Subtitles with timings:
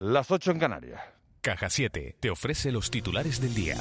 [0.00, 1.00] Las 8 en Canarias.
[1.42, 3.76] Caja 7 te ofrece los titulares del día.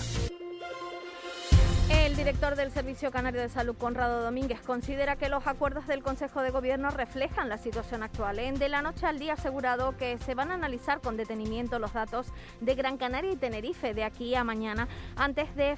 [2.21, 6.51] Director del Servicio Canario de Salud, Conrado Domínguez, considera que los acuerdos del Consejo de
[6.51, 8.37] Gobierno reflejan la situación actual.
[8.37, 11.79] En De la Noche al Día ha asegurado que se van a analizar con detenimiento
[11.79, 12.27] los datos
[12.59, 15.75] de Gran Canaria y Tenerife de aquí a mañana antes de,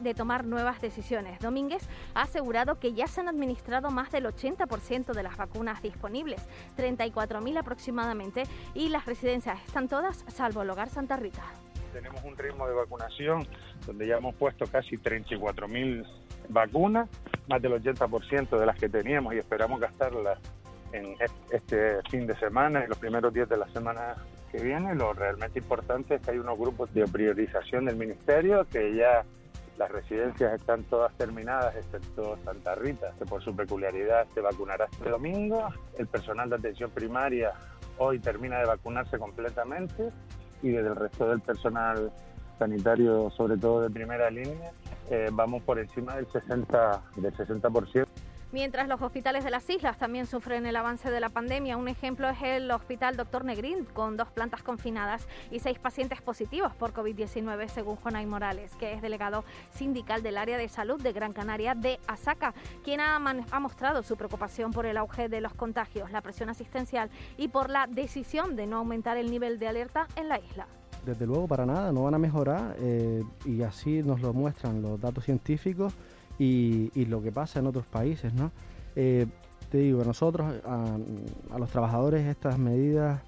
[0.00, 1.40] de tomar nuevas decisiones.
[1.40, 6.42] Domínguez ha asegurado que ya se han administrado más del 80% de las vacunas disponibles,
[6.76, 8.42] 34.000 aproximadamente,
[8.74, 11.42] y las residencias están todas salvo el hogar Santa Rita
[11.96, 13.46] tenemos un ritmo de vacunación
[13.86, 16.04] donde ya hemos puesto casi 34.000
[16.50, 17.08] vacunas,
[17.48, 20.38] más del 80% de las que teníamos y esperamos gastarlas
[20.92, 21.16] en
[21.50, 24.14] este fin de semana, en los primeros días de la semana
[24.52, 24.94] que viene.
[24.94, 29.24] Lo realmente importante es que hay unos grupos de priorización del Ministerio que ya
[29.78, 35.08] las residencias están todas terminadas, excepto Santa Rita, que por su peculiaridad se vacunará este
[35.08, 35.68] domingo.
[35.98, 37.52] El personal de atención primaria
[37.96, 40.12] hoy termina de vacunarse completamente
[40.68, 42.10] y del resto del personal
[42.58, 44.72] sanitario, sobre todo de primera línea,
[45.10, 48.06] eh, vamos por encima del 60%, del 60%.
[48.56, 52.26] Mientras los hospitales de las islas también sufren el avance de la pandemia, un ejemplo
[52.30, 53.44] es el Hospital Dr.
[53.44, 58.94] Negrín, con dos plantas confinadas y seis pacientes positivos por COVID-19, según Jonay Morales, que
[58.94, 63.60] es delegado sindical del área de salud de Gran Canaria de Asaca, quien ha, ha
[63.60, 67.86] mostrado su preocupación por el auge de los contagios, la presión asistencial y por la
[67.86, 70.66] decisión de no aumentar el nivel de alerta en la isla
[71.04, 75.00] desde luego para nada, no van a mejorar eh, y así nos lo muestran los
[75.00, 75.94] datos científicos
[76.38, 78.50] y, lo que pasa en otros países, ¿no?
[78.94, 79.26] Eh,
[79.70, 80.98] te digo, nosotros, a,
[81.58, 83.20] los trabajadores, estas medidas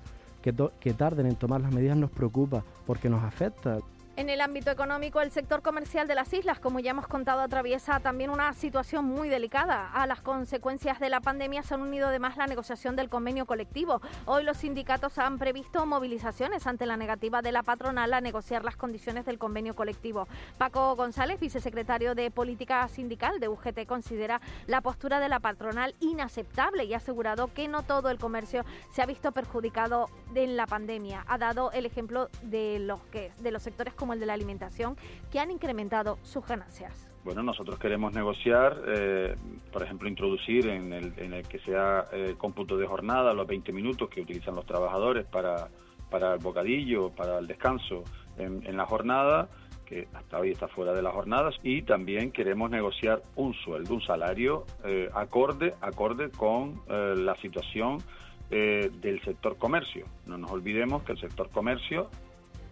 [0.43, 3.78] que, que tarden en tomar las medidas nos preocupa porque nos afecta.
[4.19, 8.01] En el ámbito económico, el sector comercial de las islas, como ya hemos contado, atraviesa
[8.01, 9.93] también una situación muy delicada.
[9.93, 14.03] A las consecuencias de la pandemia se han unido además la negociación del convenio colectivo.
[14.27, 18.75] Hoy los sindicatos han previsto movilizaciones ante la negativa de la patronal a negociar las
[18.75, 20.27] condiciones del convenio colectivo.
[20.59, 26.87] Paco González, vicesecretario de Política Sindical de UGT, considera la postura de la patronal inaceptable
[26.87, 31.25] y ha asegurado que no todo el comercio se ha visto perjudicado en la pandemia.
[31.29, 34.96] Ha dado el ejemplo de los, que, de los sectores como el de la alimentación,
[35.30, 37.06] que han incrementado sus ganancias.
[37.24, 39.36] Bueno, nosotros queremos negociar, eh,
[39.70, 43.70] por ejemplo, introducir en el, en el que sea eh, cómputo de jornada los 20
[43.70, 45.69] minutos que utilizan los trabajadores para,
[46.08, 48.02] para el bocadillo, para el descanso
[48.38, 49.50] en, la jornada,
[49.84, 54.00] que hasta hoy está fuera de las jornadas, y también queremos negociar un sueldo, un
[54.00, 57.98] salario eh, acorde, acorde con la situación
[58.48, 60.06] del sector comercio.
[60.25, 62.08] No nos olvidemos que el sector comercio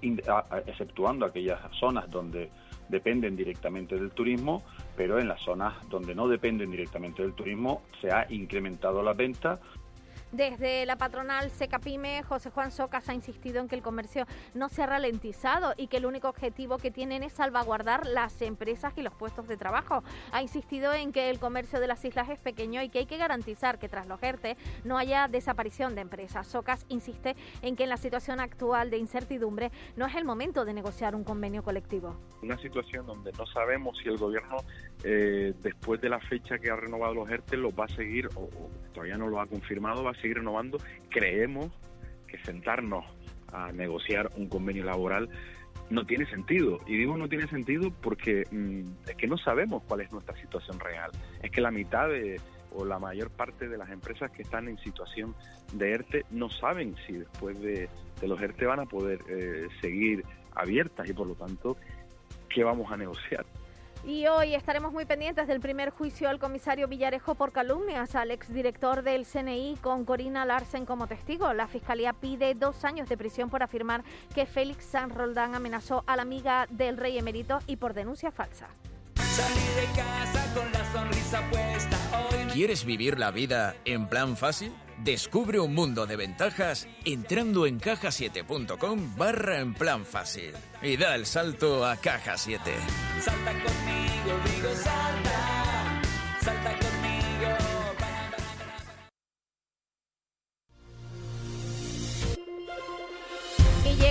[0.01, 2.51] exceptuando aquellas zonas donde
[2.89, 4.63] dependen directamente del turismo,
[4.97, 9.59] pero en las zonas donde no dependen directamente del turismo se ha incrementado la venta
[10.33, 14.83] desde la patronal Secapime, José Juan Socas ha insistido en que el comercio no se
[14.83, 19.15] ha ralentizado y que el único objetivo que tienen es salvaguardar las empresas y los
[19.15, 20.03] puestos de trabajo.
[20.33, 23.17] Ha insistido en que el comercio de las islas es pequeño y que hay que
[23.19, 26.47] garantizar que tras los ERTE no haya desaparición de empresas.
[26.47, 30.75] Socas insiste en que en la situación actual de incertidumbre no es el momento de
[30.75, 32.17] negociar un convenio colectivo.
[32.43, 34.59] Una situación donde no sabemos si el gobierno
[35.05, 38.49] eh, después de la fecha que ha renovado los ERTE los va a seguir o,
[38.93, 40.79] todavía no lo ha confirmado, seguir renovando,
[41.09, 41.71] creemos
[42.27, 43.05] que sentarnos
[43.53, 45.29] a negociar un convenio laboral
[45.91, 46.81] no tiene sentido.
[46.87, 50.81] Y digo no tiene sentido porque mm, es que no sabemos cuál es nuestra situación
[50.81, 51.11] real.
[51.43, 52.41] Es que la mitad de,
[52.73, 55.35] o la mayor parte de las empresas que están en situación
[55.73, 57.89] de ERTE no saben si después de,
[58.23, 60.25] los ERTE van a poder eh, seguir
[60.55, 61.77] abiertas y por lo tanto,
[62.49, 63.45] ¿qué vamos a negociar?
[64.07, 69.03] Y hoy estaremos muy pendientes del primer juicio al comisario Villarejo por calumnias al exdirector
[69.03, 71.53] del CNI con Corina Larsen como testigo.
[71.53, 76.15] La fiscalía pide dos años de prisión por afirmar que Félix San Roldán amenazó a
[76.15, 78.69] la amiga del rey emérito y por denuncia falsa.
[79.17, 81.99] de casa con la sonrisa puesta.
[82.53, 84.73] ¿Quieres vivir la vida en plan fácil?
[85.05, 90.53] Descubre un mundo de ventajas entrando en cajasiete.com barra en plan fácil
[90.83, 92.73] y da el salto a Caja 7.
[93.21, 96.01] Salta conmigo, digo salta,
[96.41, 96.86] salta conmigo.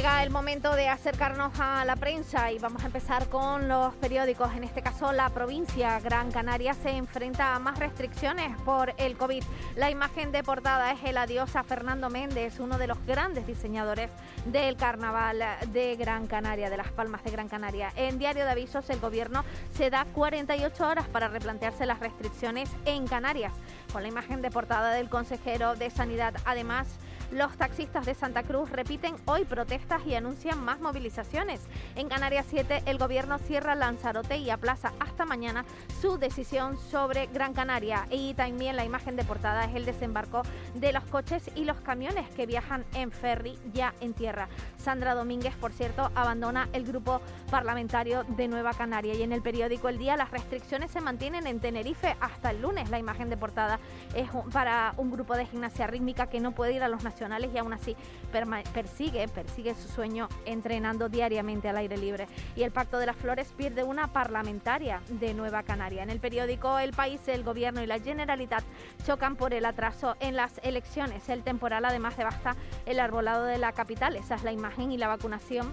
[0.05, 4.53] Llega el momento de acercarnos a la prensa y vamos a empezar con los periódicos.
[4.55, 9.43] En este caso, la provincia Gran Canaria se enfrenta a más restricciones por el COVID.
[9.75, 14.11] La imagen de portada es el adiós a Fernando Méndez, uno de los grandes diseñadores
[14.45, 17.91] del carnaval de Gran Canaria, de las Palmas de Gran Canaria.
[17.95, 19.43] En Diario de Avisos, el gobierno
[19.73, 23.53] se da 48 horas para replantearse las restricciones en Canarias.
[23.91, 26.99] Con la imagen de portada del consejero de Sanidad, además,
[27.31, 31.61] los taxistas de Santa Cruz repiten hoy protestas y anuncian más movilizaciones.
[31.95, 35.65] En Canarias 7 el gobierno cierra Lanzarote y aplaza hasta mañana
[36.01, 38.07] su decisión sobre Gran Canaria.
[38.09, 40.43] Y también la imagen de portada es el desembarco
[40.75, 44.47] de los coches y los camiones que viajan en ferry ya en tierra.
[44.77, 49.15] Sandra Domínguez, por cierto, abandona el grupo parlamentario de Nueva Canaria.
[49.15, 52.89] Y en el periódico El Día las restricciones se mantienen en Tenerife hasta el lunes.
[52.89, 53.79] La imagen de portada
[54.15, 57.03] es para un grupo de gimnasia rítmica que no puede ir a los
[57.53, 57.95] y aún así
[58.73, 62.27] persigue, persigue su sueño entrenando diariamente al aire libre.
[62.55, 66.03] Y el Pacto de las Flores pierde una parlamentaria de Nueva Canaria.
[66.03, 68.63] En el periódico El País, el Gobierno y la Generalitat
[69.05, 71.29] chocan por el atraso en las elecciones.
[71.29, 74.15] El temporal además devasta el arbolado de la capital.
[74.15, 75.71] Esa es la imagen y la vacunación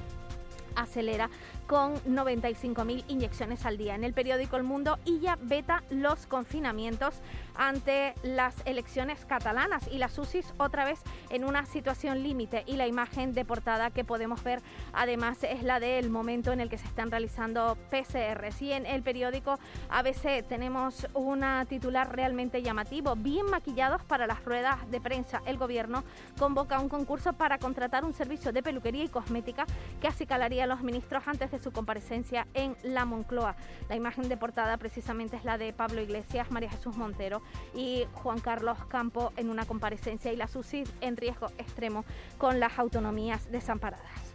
[0.76, 1.30] acelera
[1.66, 3.94] con 95.000 inyecciones al día.
[3.94, 7.14] En el periódico El Mundo, ella veta los confinamientos
[7.54, 11.00] ante las elecciones catalanas y las UCIs otra vez
[11.30, 14.60] en una situación límite y la imagen de portada que podemos ver
[14.92, 19.02] además es la del momento en el que se están realizando PCRs y en el
[19.02, 19.58] periódico
[19.88, 25.42] ABC tenemos una titular realmente llamativo, bien maquillados para las ruedas de prensa.
[25.46, 26.04] El gobierno
[26.38, 29.66] convoca un concurso para contratar un servicio de peluquería y cosmética
[30.00, 33.56] que acicalaría a los ministros antes de su comparecencia en la Moncloa.
[33.88, 37.41] La imagen de portada precisamente es la de Pablo Iglesias, María Jesús Montero
[37.74, 42.04] y Juan Carlos Campo en una comparecencia y la SUSID en riesgo extremo
[42.38, 44.31] con las autonomías desamparadas.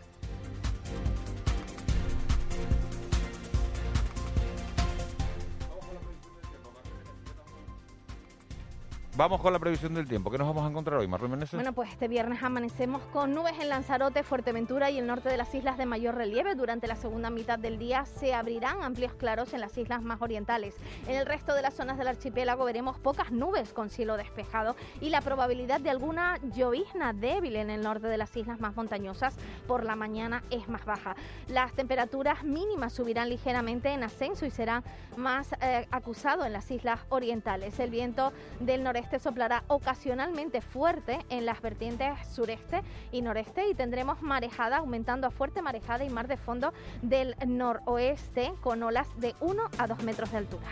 [9.18, 10.30] Vamos con la previsión del tiempo.
[10.30, 11.56] ¿Qué nos vamos a encontrar hoy, Marlon Meneses?
[11.56, 15.56] Bueno, pues este viernes amanecemos con nubes en Lanzarote, Fuerteventura y el norte de las
[15.56, 16.54] islas de mayor relieve.
[16.54, 20.76] Durante la segunda mitad del día se abrirán amplios claros en las islas más orientales.
[21.08, 25.10] En el resto de las zonas del archipiélago veremos pocas nubes con cielo despejado y
[25.10, 29.36] la probabilidad de alguna llovizna débil en el norte de las islas más montañosas
[29.66, 31.16] por la mañana es más baja.
[31.48, 34.84] Las temperaturas mínimas subirán ligeramente en ascenso y será
[35.16, 37.80] más eh, acusado en las islas orientales.
[37.80, 42.82] El viento del noreste este soplará ocasionalmente fuerte en las vertientes sureste
[43.14, 48.52] y noreste y tendremos marejada aumentando a fuerte marejada y mar de fondo del noroeste
[48.60, 50.68] con olas de 1 a 2 metros de altura.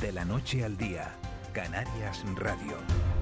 [0.00, 1.12] De la noche al día,
[1.52, 3.21] Canarias Radio.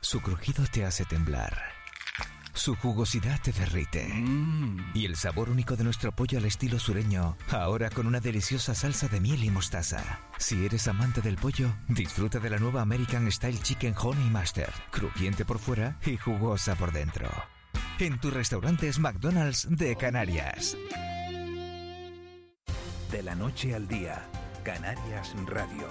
[0.00, 1.56] Su crujido te hace temblar.
[2.54, 4.08] Su jugosidad te derrite.
[4.08, 4.92] Mm.
[4.94, 9.08] Y el sabor único de nuestro pollo al estilo sureño, ahora con una deliciosa salsa
[9.08, 10.20] de miel y mostaza.
[10.38, 15.44] Si eres amante del pollo, disfruta de la nueva American Style Chicken Honey Master, crujiente
[15.44, 17.28] por fuera y jugosa por dentro.
[17.98, 20.76] En tus restaurantes McDonald's de Canarias.
[23.10, 24.26] De la noche al día,
[24.64, 25.88] Canarias Radio.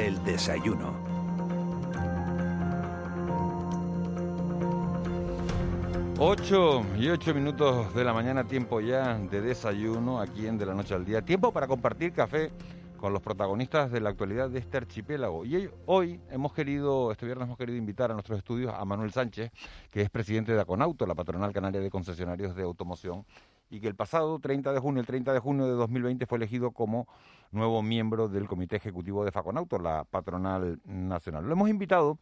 [0.00, 0.94] El desayuno.
[6.18, 10.72] Ocho y ocho minutos de la mañana, tiempo ya de desayuno aquí en De la
[10.72, 11.20] Noche al Día.
[11.20, 12.50] Tiempo para compartir café
[12.96, 15.44] con los protagonistas de la actualidad de este archipiélago.
[15.44, 19.50] Y hoy hemos querido, este viernes hemos querido invitar a nuestros estudios a Manuel Sánchez,
[19.90, 23.26] que es presidente de Aconauto, la patronal canaria de concesionarios de automoción,
[23.68, 26.70] y que el pasado 30 de junio, el 30 de junio de 2020, fue elegido
[26.70, 27.06] como
[27.50, 31.46] nuevo miembro del Comité Ejecutivo de Faconauto, la patronal nacional.
[31.46, 32.18] Lo hemos invitado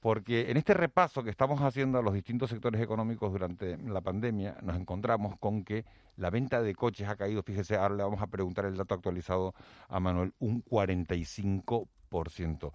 [0.00, 4.56] porque en este repaso que estamos haciendo a los distintos sectores económicos durante la pandemia,
[4.62, 5.84] nos encontramos con que
[6.16, 9.54] la venta de coches ha caído, fíjese, ahora le vamos a preguntar el dato actualizado
[9.88, 12.72] a Manuel, un 45%.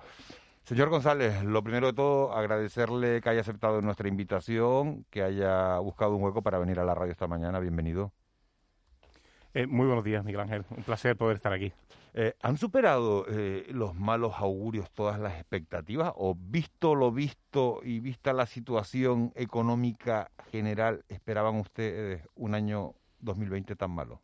[0.63, 6.15] Señor González, lo primero de todo, agradecerle que haya aceptado nuestra invitación, que haya buscado
[6.15, 7.60] un hueco para venir a la radio esta mañana.
[7.60, 8.13] Bienvenido.
[9.53, 10.65] Eh, muy buenos días, Miguel Ángel.
[10.70, 11.74] Un placer poder estar aquí.
[12.13, 18.00] Eh, ¿Han superado eh, los malos augurios todas las expectativas o visto lo visto y
[18.00, 24.22] vista la situación económica general, esperaban ustedes un año 2020 tan malo?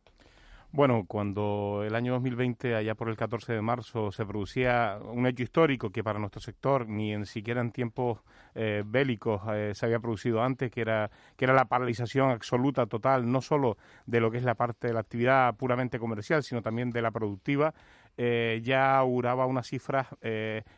[0.77, 5.41] Bueno, cuando el año 2020, allá por el 14 de marzo, se producía un hecho
[5.41, 8.19] histórico que para nuestro sector ni en siquiera en tiempos
[8.53, 13.31] eh, bélicos eh, se había producido antes, que era, que era la paralización absoluta, total,
[13.31, 16.91] no solo de lo que es la parte de la actividad puramente comercial, sino también
[16.91, 17.73] de la productiva,
[18.15, 20.05] eh, ya auguraba unas cifras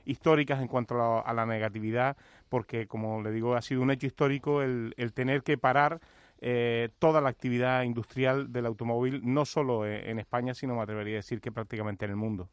[0.05, 2.15] históricas en cuanto a la, a la, negatividad,
[2.47, 5.99] porque, como le digo, ha sido un hecho histórico el, el tener que parar
[6.41, 11.17] eh, toda la actividad industrial del automóvil, no solo en España, sino me atrevería a
[11.17, 12.49] decir que prácticamente en el mundo.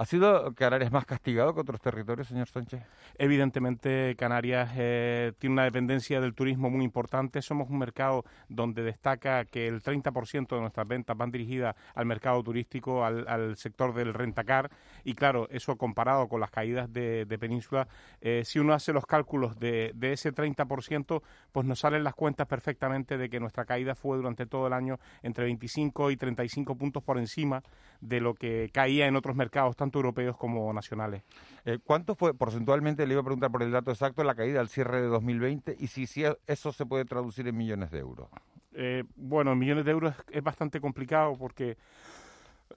[0.00, 2.82] ¿Ha sido Canarias más castigado que otros territorios, señor Sánchez?
[3.18, 7.42] Evidentemente, Canarias eh, tiene una dependencia del turismo muy importante.
[7.42, 12.42] Somos un mercado donde destaca que el 30% de nuestras ventas van dirigidas al mercado
[12.42, 14.70] turístico, al, sector del rentacar.
[15.04, 17.86] Y claro, eso comparado con las caídas de, península,
[18.22, 21.20] eh, si uno hace los cálculos de, de ese 30%,
[21.52, 24.98] pues nos salen las cuentas perfectamente de que nuestra caída fue durante todo el año
[25.22, 27.62] entre 25 y 35 puntos por encima
[28.00, 31.22] de lo que caía en otros mercados, tanto europeos como nacionales.
[31.64, 34.68] Eh, ¿Cuánto fue, porcentualmente, le iba a preguntar por el dato exacto, la caída al
[34.68, 38.28] cierre de 2020 y si, si eso se puede traducir en millones de euros?
[38.72, 41.76] Eh, bueno, en millones de euros es, bastante complicado porque...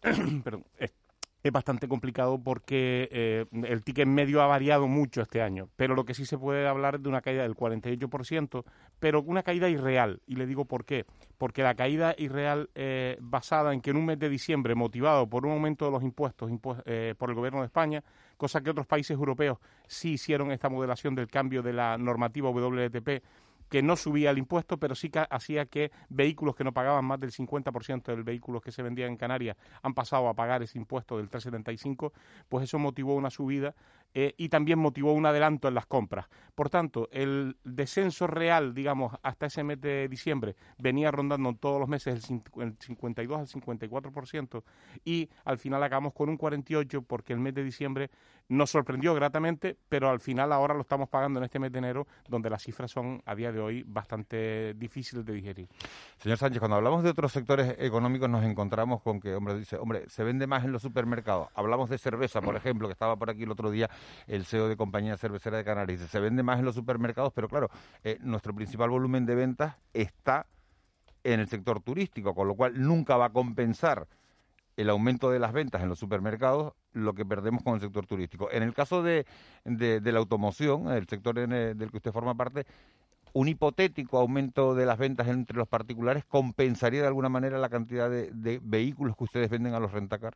[0.44, 0.92] perdón, es
[1.52, 6.14] bastante complicado porque eh, el ticket medio ha variado mucho este año, pero lo que
[6.14, 8.64] sí se puede hablar es de una caída del 48%,
[9.00, 10.22] pero una caída irreal.
[10.26, 11.06] Y le digo por qué.
[11.38, 15.46] Porque la caída irreal eh, basada en que en un mes de diciembre, motivado por
[15.46, 16.50] un aumento de los impuestos
[16.86, 18.04] eh, por el Gobierno de España,
[18.38, 19.58] cosa que otros países europeos
[19.88, 23.22] sí hicieron esta modelación del cambio de la normativa WLTP,
[23.74, 27.20] que no subía el impuesto, pero sí que hacía que vehículos que no pagaban más
[27.20, 31.18] del 50% del vehículos que se vendían en Canarias han pasado a pagar ese impuesto
[31.18, 32.12] del 3,75,
[32.50, 33.74] pues eso motivó una subida
[34.14, 36.28] eh, y también motivó un adelanto en las compras.
[36.54, 41.80] Por tanto, el descenso real, digamos, hasta ese mes de diciembre venía rondando en todos
[41.80, 44.64] los meses el, 52 al 54%
[45.04, 48.12] y al final acabamos con un 48% porque el mes de diciembre
[48.50, 52.08] nos sorprendió gratamente, pero al final ahora lo estamos pagando en este mes de enero,
[52.28, 55.68] donde las cifras son a día de hoy bastante difíciles de digerir.
[56.18, 60.10] Señor Sánchez, cuando hablamos de otros sectores económicos nos encontramos con que, hombre, dice, hombre,
[60.10, 61.48] se vende más en los supermercados.
[61.56, 63.90] Hablamos de cerveza, por ejemplo, que estaba por aquí el otro día
[64.28, 66.02] el CEO de Compañía Cervecera de Canarias.
[66.02, 67.70] Se vende más en los supermercados, pero claro,
[68.04, 70.48] eh, nuestro principal volumen de ventas está
[71.24, 74.08] en el sector turístico, con lo cual nunca va a compensar
[74.78, 78.50] el aumento de las ventas en los supermercados lo que perdemos con el sector turístico.
[78.52, 79.26] En el caso de,
[79.66, 82.66] de, la automoción, el sector del que usted forma parte,
[83.34, 88.10] un hipotético aumento de las ventas entre los particulares compensaría de alguna manera la cantidad
[88.10, 90.36] de, de vehículos que ustedes venden a los rentacar?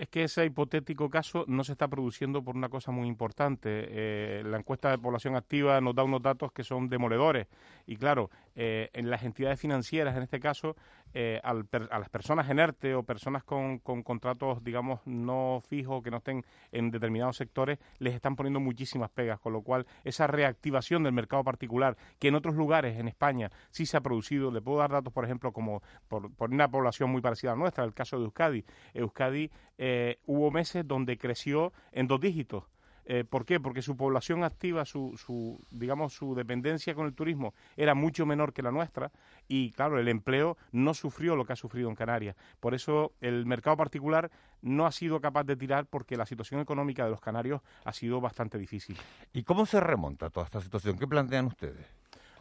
[0.00, 3.68] es que ese hipotético caso no se está produciendo por una cosa muy importante.
[3.68, 7.48] Eh, la encuesta de población activa nos da unos datos que son demoledores.
[7.86, 10.74] Y claro, eh, en las entidades financieras, en este caso,
[11.14, 11.54] eh, a
[11.98, 16.90] las personas en ERTE o personas con, contratos, digamos, no fijos, que no estén en
[16.90, 21.96] determinados sectores, les están poniendo muchísimas pegas, con lo cual esa reactivación del mercado particular,
[22.18, 25.24] que en otros lugares en España sí se ha producido, le puedo dar datos, por
[25.24, 28.64] ejemplo, como por, por una población muy parecida a nuestra, el caso de Euskadi.
[28.94, 32.64] Euskadi eh, hubo meses donde creció en dos dígitos.
[33.06, 33.60] Eh, ¿Por qué?
[33.60, 38.52] Porque su población activa, su, su, digamos, su dependencia con el turismo era mucho menor
[38.52, 39.10] que la nuestra
[39.48, 42.36] y, claro, el empleo no sufrió lo que ha sufrido en Canarias.
[42.60, 44.30] Por eso el mercado particular
[44.62, 48.20] no ha sido capaz de tirar porque la situación económica de los canarios ha sido
[48.20, 48.96] bastante difícil.
[49.32, 50.98] ¿Y cómo se remonta toda esta situación?
[50.98, 51.99] ¿Qué plantean ustedes?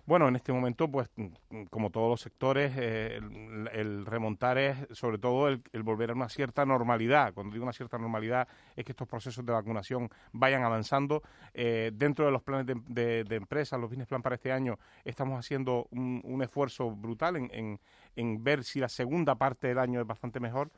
[0.09, 3.19] Bueno, en este momento, pues mm, como todos los sectores, eh,
[3.73, 7.31] el, remontar es sobre todo el, volver a una cierta normalidad.
[7.31, 11.21] Cuando digo una cierta normalidad es que estos procesos de vacunación vayan avanzando.
[11.53, 15.37] Eh, dentro de los planes de, de, empresas, los business plan para este año, estamos
[15.37, 20.71] haciendo un, esfuerzo brutal en ver si la segunda parte del año es bastante mejor.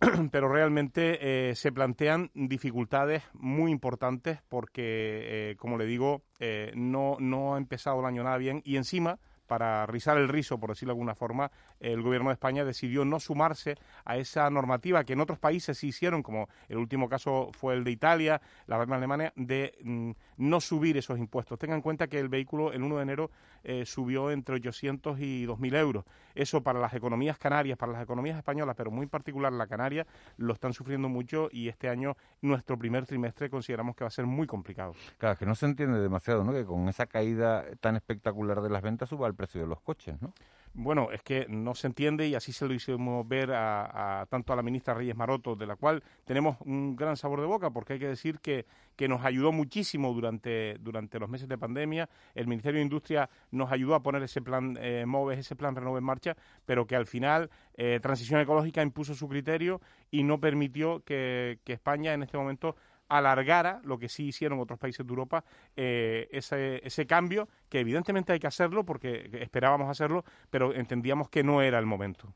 [0.30, 7.16] pero realmente eh, se plantean dificultades muy importantes porque, eh, como le digo, eh, no,
[7.20, 10.92] no ha empezado el año nada bien y encima para rizar el rizo, por decirlo
[10.92, 15.20] de alguna forma, el gobierno de España decidió no sumarse a esa normativa que en
[15.20, 19.32] otros países sí hicieron, como el último caso fue el de Italia, la de Alemania,
[19.36, 21.58] de mm, no subir esos impuestos.
[21.58, 23.30] Tengan en cuenta que el vehículo el 1 de enero
[23.64, 26.04] eh, subió entre 800 y 2.000 euros.
[26.34, 30.06] Eso para las economías canarias, para las economías españolas, pero muy en particular la canaria,
[30.36, 34.26] lo están sufriendo mucho y este año, nuestro primer trimestre, consideramos que va a ser
[34.26, 34.94] muy complicado.
[35.18, 36.52] Claro, que no se entiende demasiado, ¿no?
[36.52, 40.20] Que con esa caída tan espectacular de las ventas suba el precio de los coches,
[40.20, 40.32] ¿no?
[40.76, 44.56] Bueno, es que no se entiende y así se lo hicimos ver a, tanto a
[44.56, 47.98] la ministra Reyes Maroto, de la cual tenemos un gran sabor de boca, porque hay
[48.00, 48.66] que decir que,
[48.96, 52.08] que nos ayudó muchísimo durante, durante los meses de pandemia.
[52.34, 55.98] El Ministerio de Industria nos ayudó a poner ese plan eh, MOVES, ese plan Renove
[55.98, 59.80] en marcha, pero que al final eh, Transición Ecológica impuso su criterio
[60.10, 62.76] y no permitió que, que España en este momento
[63.08, 65.44] alargara lo que sí hicieron otros países de Europa,
[65.76, 71.42] eh, ese, ese cambio, que evidentemente hay que hacerlo porque esperábamos hacerlo, pero entendíamos que
[71.42, 72.32] no era el momento.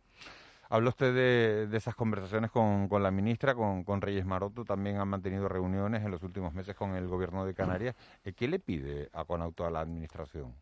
[0.71, 5.09] Habló usted de, esas conversaciones con, con la ministra, con, con, Reyes Maroto, también han
[5.09, 7.97] mantenido reuniones en los últimos meses con el gobierno de Canarias.
[8.37, 10.55] ¿Qué le pide a Conauto a la administración?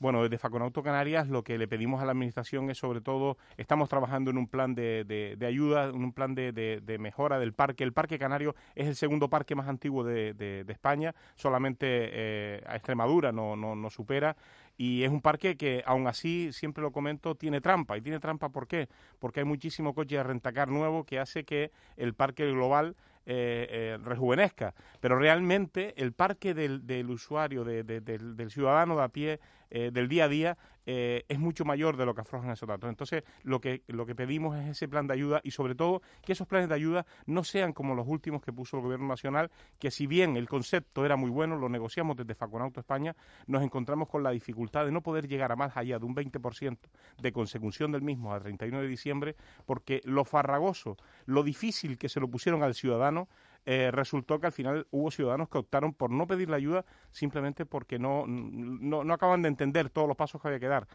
[0.00, 3.90] Bueno, desde Faconauto Canarias lo que le pedimos a la Administración es sobre todo, estamos
[3.90, 7.84] trabajando en un plan de, de, ayuda, en un plan de, de, mejora del parque.
[7.84, 13.30] El Parque Canario es el segundo parque más antiguo de, España, solamente eh, a Extremadura
[13.30, 14.36] no, no, no supera
[14.80, 17.98] y es un parque que, aún así, siempre lo comento, tiene trampa.
[17.98, 18.88] ¿Y tiene trampa por qué?
[19.18, 23.98] Porque hay muchísimo coche de rentacar nuevo que hace que el parque global eh, eh,
[24.02, 24.72] rejuvenezca.
[25.00, 30.08] Pero realmente el parque del, del usuario, del, del, ciudadano de a pie, eh, del
[30.08, 32.88] día a día, eh, es mucho mayor de lo que aflojan esos datos.
[32.88, 36.32] Entonces, lo que, lo que pedimos es ese plan de ayuda y, sobre todo, que
[36.32, 39.90] esos planes de ayuda no sean como los últimos que puso el Gobierno Nacional, que
[39.90, 43.14] si bien el concepto era muy bueno, lo negociamos desde Faconauto España,
[43.46, 46.78] nos encontramos con la dificultad de no poder llegar a más allá de un 20%
[47.20, 49.36] de consecución del mismo a 31 de diciembre,
[49.66, 50.96] porque lo farragoso,
[51.26, 53.28] lo difícil que se lo pusieron al ciudadano,
[53.66, 57.66] eh, resultó que al final hubo ciudadanos que optaron por no pedir la ayuda simplemente
[57.66, 60.86] porque no, no, no acaban de entender todos los pasos que había que dar.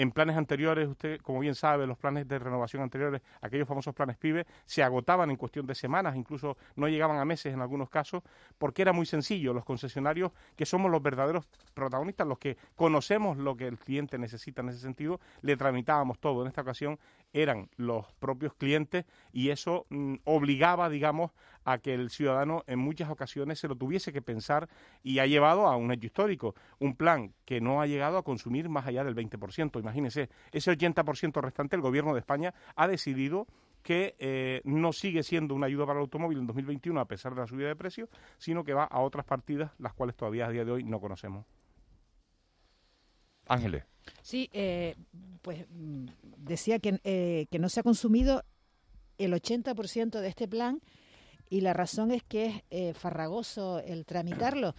[0.00, 4.16] En planes anteriores, usted, como bien sabe, los planes de renovación anteriores, aquellos famosos planes
[4.16, 8.22] PIBE, se agotaban en cuestión de semanas, incluso no llegaban a meses en algunos casos,
[8.56, 9.52] porque era muy sencillo.
[9.52, 14.62] Los concesionarios, que somos los verdaderos protagonistas, los que conocemos lo que el cliente necesita
[14.62, 16.40] en ese sentido, le tramitábamos todo.
[16.42, 16.98] En esta ocasión
[17.32, 21.32] eran los propios clientes y eso mm, obligaba, digamos,
[21.64, 24.68] a que el ciudadano en muchas ocasiones se lo tuviese que pensar
[25.02, 28.68] y ha llevado a un hecho histórico, un plan que no ha llegado a consumir
[28.68, 29.78] más allá del 20%.
[29.78, 33.46] Imagínense, ese 80% restante el gobierno de España ha decidido
[33.82, 37.40] que eh, no sigue siendo una ayuda para el automóvil en 2021 a pesar de
[37.40, 40.64] la subida de precios, sino que va a otras partidas, las cuales todavía a día
[40.64, 41.46] de hoy no conocemos.
[43.50, 43.84] Ángeles.
[44.22, 44.96] Sí, eh,
[45.42, 46.06] pues mm,
[46.38, 48.44] decía que, eh, que no se ha consumido
[49.18, 50.80] el 80% de este plan
[51.50, 54.74] y la razón es que es eh, farragoso el tramitarlo.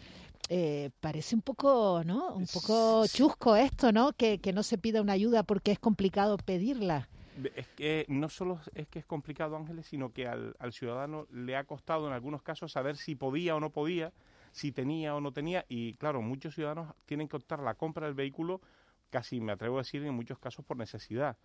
[0.49, 2.34] Eh, parece un poco, ¿no?
[2.34, 4.13] Un poco chusco esto, ¿no?
[4.13, 7.10] Que, que no se pida una ayuda porque es complicado pedirla.
[7.55, 11.55] Es que no solo es que es complicado, Ángeles, sino que al, al, ciudadano le
[11.55, 14.12] ha costado en algunos casos saber si podía o no podía,
[14.52, 15.66] si tenía o no tenía.
[15.68, 18.62] Y claro, muchos ciudadanos tienen que optar la compra del vehículo,
[19.10, 21.38] casi me atrevo a decir en muchos casos por necesidad.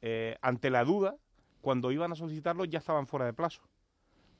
[0.00, 1.16] Eh, ante la duda,
[1.60, 3.62] cuando iban a solicitarlo ya estaban fuera de plazo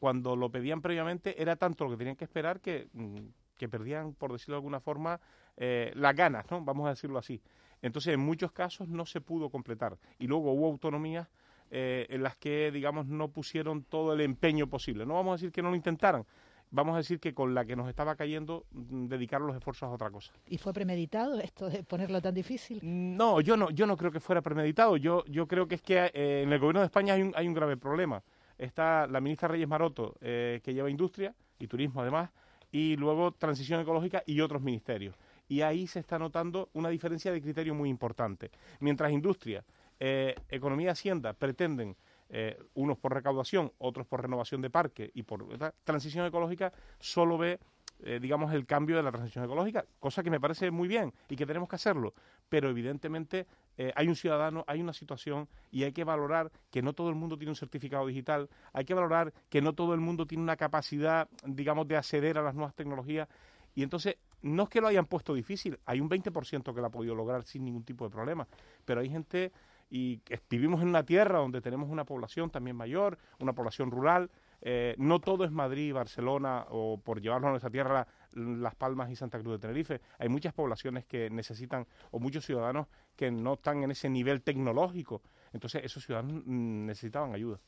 [0.03, 3.19] cuando lo pedían previamente era tanto lo que tenían que esperar que, mm,
[3.57, 5.21] que perdían, por decirlo de alguna forma,
[5.57, 6.61] eh, las ganas, ¿no?
[6.65, 7.41] Vamos a decirlo así.
[7.83, 9.97] Entonces, en muchos casos no se pudo completar.
[10.19, 11.29] Y luego hubo autonomías
[11.71, 15.07] eh, en las que, digamos, no pusieron todo el empeño posible.
[15.07, 16.27] No vamos a decir que no lo intentaran,
[16.73, 19.93] vamos a decir que con la que nos estaba cayendo, mm, dedicar los esfuerzos a
[19.93, 20.33] otra cosa.
[20.49, 22.81] ¿Y fue premeditado esto de ponerlo tan difícil?
[22.83, 24.97] No, yo no, yo no creo que fuera premeditado.
[24.97, 27.47] Yo, yo creo que es que eh, en el gobierno de España hay un, hay
[27.47, 28.25] un grave problema
[28.59, 32.31] está la ministra Reyes Maroto, eh, que lleva industria y turismo además,
[32.71, 35.17] y luego transición ecológica y otros ministerios.
[35.49, 38.51] Y ahí se está notando una diferencia de criterio muy importante.
[38.81, 39.65] Mientras industria,
[40.01, 41.97] eh, economía y hacienda pretenden
[42.33, 45.47] eh, unos por recaudación, otros por renovación de parque y por
[45.85, 47.61] transición ecológica, solo ve
[48.05, 51.37] eh, digamos, el cambio de la transición ecológica, cosa que me parece muy bien y
[51.37, 52.15] que tenemos que hacerlo.
[52.49, 53.47] Pero evidentemente
[53.79, 57.15] eh, hay un ciudadano, hay una situación y hay que valorar que no todo el
[57.15, 60.57] mundo tiene un certificado digital, hay que valorar que no todo el mundo tiene una
[60.57, 63.29] capacidad, digamos, de acceder a las nuevas tecnologías.
[63.77, 66.91] Y entonces, no es que lo hayan puesto difícil, hay un 20% que lo ha
[66.91, 68.49] podido lograr sin ningún tipo de problema,
[68.85, 69.53] pero hay gente
[69.95, 74.31] y vivimos en una tierra donde tenemos una población también mayor, una población rural,
[74.63, 79.17] eh, no todo es Madrid, Barcelona o por llevarnos a nuestra tierra Las Palmas y
[79.17, 80.01] Santa Cruz de Tenerife.
[80.19, 85.21] Hay muchas poblaciones que necesitan o muchos ciudadanos que no están en ese nivel tecnológico.
[85.53, 87.61] Entonces esos ciudadanos mm, necesitaban ayuda.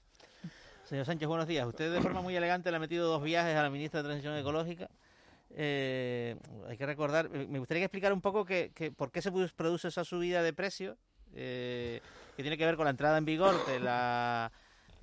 [0.84, 1.66] Señor Sánchez, buenos días.
[1.66, 4.34] Usted de forma muy elegante le ha metido dos viajes a la ministra de Transición
[4.38, 4.88] Ecológica.
[5.50, 6.37] Eh,
[6.68, 9.88] hay que recordar, eh, me gustaría que explicar un poco que, por qué se produce
[9.88, 10.96] esa subida de precios,
[11.35, 12.01] que
[12.37, 14.53] tiene que ver con la entrada en vigor de la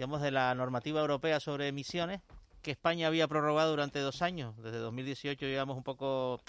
[0.02, 2.22] digamos, de la normativa europea sobre emisiones
[2.64, 4.56] que España había prorrogado durante dos años.
[4.58, 6.42] Desde 2018, digamos, un poco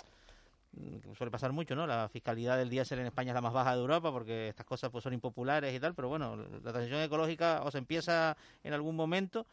[0.72, 1.86] mm, suele pasar mucho, ¿no?
[1.86, 4.90] La fiscalidad del diésel en España es la más baja de Europa porque estas cosas
[4.90, 8.96] pues son impopulares y tal, pero bueno, la transición ecológica o se empieza en algún
[8.96, 9.46] momento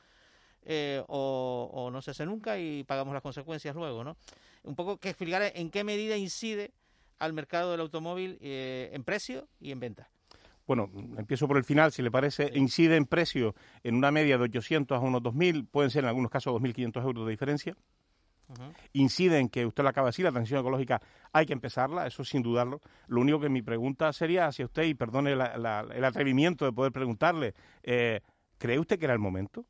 [0.65, 4.18] eh, o, no se hace nunca y pagamos las consecuencias luego, ¿no?
[4.63, 6.72] Un poco que explicar en qué medida incide
[7.18, 10.10] al mercado del automóvil eh, en precio y en venta.
[10.69, 14.43] Bueno, empiezo por el final, si le parece, incide en precio en una media de
[14.43, 17.75] 800 a unos 2.000, pueden ser en algunos casos 2.500 euros de diferencia.
[18.93, 21.01] Incide en que usted lo acaba de decir, la transición ecológica
[21.34, 22.82] hay que empezarla, eso sin dudarlo.
[23.08, 27.55] Lo único que mi pregunta sería hacia usted, y perdone el atrevimiento de poder preguntarle,
[27.82, 28.21] eh,
[28.60, 29.65] ¿cree usted que era el momento?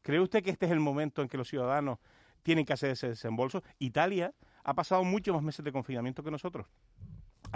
[0.00, 1.98] ¿Cree usted que este es el momento en que los ciudadanos
[2.42, 3.62] tienen que hacer ese desembolso?
[3.80, 4.32] Italia
[4.64, 6.66] ha pasado muchos más meses de confinamiento que nosotros.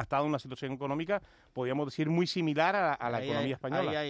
[0.00, 1.20] Ha estado en una situación económica,
[1.52, 4.06] podríamos decir, muy similar a, la economía española.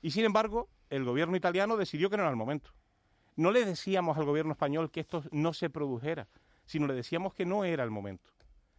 [0.00, 2.70] Y sin embargo, el gobierno italiano decidió que no era el momento.
[3.34, 6.28] No le decíamos al gobierno español que esto no se produjera,
[6.64, 8.30] sino le decíamos que no era el momento.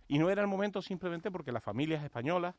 [0.07, 2.55] Y no era el momento simplemente porque las familias españolas,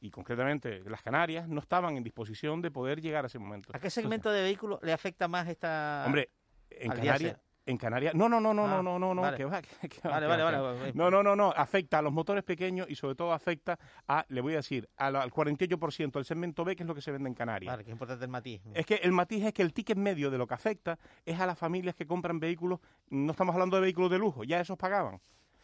[0.00, 3.70] y concretamente las Canarias no estaban en disposición de poder llegar a ese momento.
[3.72, 6.02] ¿A qué segmento de vehículos le afecta más esta...?
[6.04, 6.30] Hombre,
[6.68, 7.38] en Canarias...
[7.66, 8.14] En Canarias.
[8.14, 9.36] No, no, no, no, ah, no, no, no, vale.
[9.36, 9.60] que va,
[10.04, 11.50] vale, vale, vale, No, no, no, no.
[11.50, 15.16] Afecta a los motores pequeños y sobre todo afecta a, le voy a decir, al,
[15.16, 17.72] al 48% del segmento B, que es lo que se vende en Canarias.
[17.72, 18.62] Vale, que es importante el matiz.
[18.74, 21.46] Es que el matiz es que el ticket medio de lo que afecta es a
[21.46, 25.20] las familias que compran vehículos, no estamos hablando de vehículos de lujo, ya esos pagaban.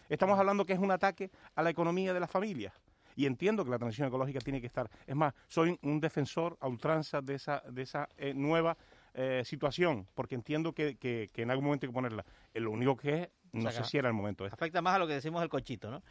[0.08, 2.74] Estamos hablando que es un ataque a la economía de las familias
[3.16, 4.88] y entiendo que la transición ecológica tiene que estar.
[5.06, 8.76] Es más, soy un defensor a ultranza de esa, de esa eh, nueva
[9.18, 12.24] eh, situación, porque entiendo que, que, en algún momento hay que ponerla.
[12.52, 14.44] Eh, lo único que es, no sé si era el momento.
[14.44, 14.54] Este.
[14.54, 16.02] Afecta más a lo que decimos el cochito, ¿no?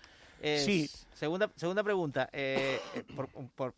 [0.41, 0.89] sí.
[1.13, 2.29] Segunda, segunda pregunta,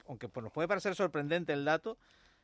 [0.08, 1.98] aunque nos puede parecer sorprendente el dato,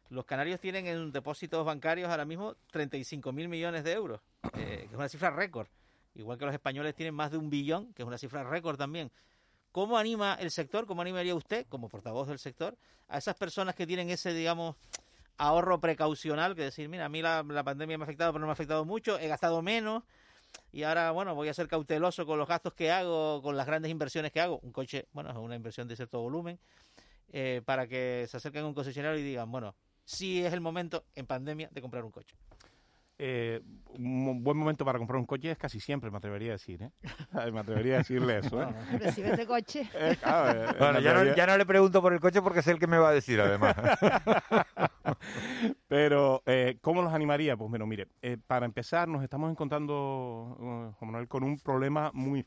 [0.09, 4.19] los canarios tienen en depósitos bancarios ahora mismo 35 mil millones de euros,
[4.53, 5.67] que es una cifra récord.
[6.15, 9.09] Igual que los españoles tienen más de un billón, que es una cifra récord también.
[9.71, 13.87] ¿Cómo anima el sector, cómo animaría usted, como portavoz del sector, a esas personas que
[13.87, 14.75] tienen ese, digamos,
[15.37, 18.51] ahorro precaucional, que decir, mira, a mí la, pandemia me ha afectado, pero no me
[18.51, 20.03] ha afectado mucho, he gastado menos,
[20.71, 23.91] y ahora, bueno, voy a ser cauteloso con los gastos que hago, con las grandes
[23.91, 24.59] inversiones que hago.
[24.59, 26.59] Un coche, bueno, es una inversión de cierto volumen,
[27.31, 31.05] eh, para que se acerquen a un concesionario y digan, bueno, sí es el momento
[31.15, 32.35] en pandemia de comprar un coche.
[33.19, 33.61] Eh,
[33.99, 36.91] un buen momento para comprar un coche es casi siempre, me atrevería a decir, ¿eh?
[37.53, 38.61] me atrevería a decirle eso.
[38.61, 38.67] ¿eh?
[39.15, 39.89] Pero coche.
[39.95, 40.17] Eh,
[40.79, 42.97] bueno, ya no, ya no, le pregunto por el coche porque sé el que me
[42.97, 43.75] va a decir, además.
[45.87, 47.55] Pero, eh, ¿cómo los animaría?
[47.55, 48.07] Pues bueno, mire,
[48.47, 52.45] para empezar, nos estamos encontrando, Juan Manuel, con un problema muy,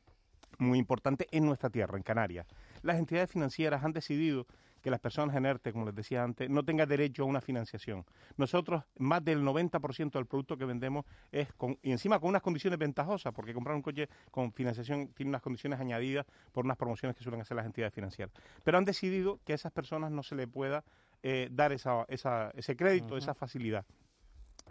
[0.59, 2.47] muy importante en nuestra tierra, en Canarias.
[2.83, 4.47] Las entidades financieras han decidido
[4.87, 8.05] que las personas en ERTE, como les decía antes, no tengan derecho a una financiación.
[8.37, 12.79] Nosotros, más del 90% del producto que vendemos es con, y encima con unas condiciones
[12.79, 17.25] ventajosas, porque comprar un coche con financiación tiene unas condiciones añadidas por unas promociones que
[17.25, 18.33] suelen hacer las entidades financieras.
[18.63, 20.85] Pero han decidido que a esas personas no se le pueda
[21.25, 23.85] eh, dar esa, esa, ese crédito, esa facilidad.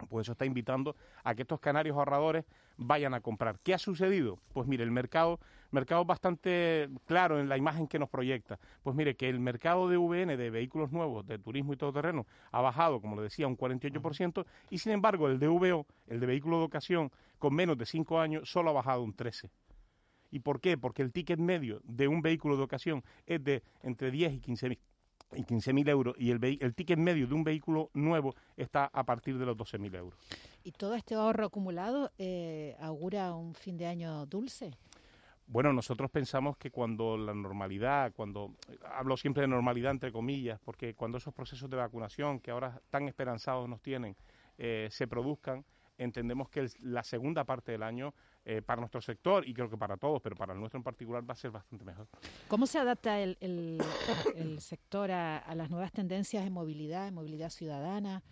[0.08, 2.46] Pues eso está invitando a que estos canarios ahorradores
[2.78, 3.58] vayan a comprar.
[3.62, 4.38] ¿Qué ha sucedido?
[4.54, 8.58] Pues mire, el mercado, mercado bastante claro en la imagen que nos proyecta.
[8.82, 12.60] Pues mire, que el mercado de VN, de vehículos nuevos, de turismo y todoterreno, ha
[12.60, 16.58] bajado, como le decía, un 48%, y sin embargo el de VO, el de vehículo
[16.58, 19.50] de ocasión, con menos de 5 años, solo ha bajado un 13%.
[20.30, 20.76] ¿Y por qué?
[20.76, 24.68] Porque el ticket medio de un vehículo de ocasión es de entre 10 y 15
[24.70, 24.78] mil
[25.34, 29.38] y 15.000 euros y el, el ticket medio de un vehículo nuevo está a partir
[29.38, 30.18] de los 12.000 euros.
[30.62, 34.72] ¿Y todo este ahorro acumulado eh, augura un fin de año dulce?
[35.48, 40.94] Bueno, nosotros pensamos que cuando la normalidad, cuando hablo siempre de normalidad entre comillas, porque
[40.94, 44.16] cuando esos procesos de vacunación que ahora tan esperanzados nos tienen
[44.58, 45.64] eh, se produzcan,
[45.98, 48.12] entendemos que la segunda parte del año
[48.44, 51.28] eh, para nuestro sector y creo que para todos, pero para el nuestro en particular
[51.28, 52.08] va a ser bastante mejor.
[52.48, 58.22] ¿Cómo se adapta el, el, sector a, las nuevas tendencias de movilidad, de movilidad ciudadana?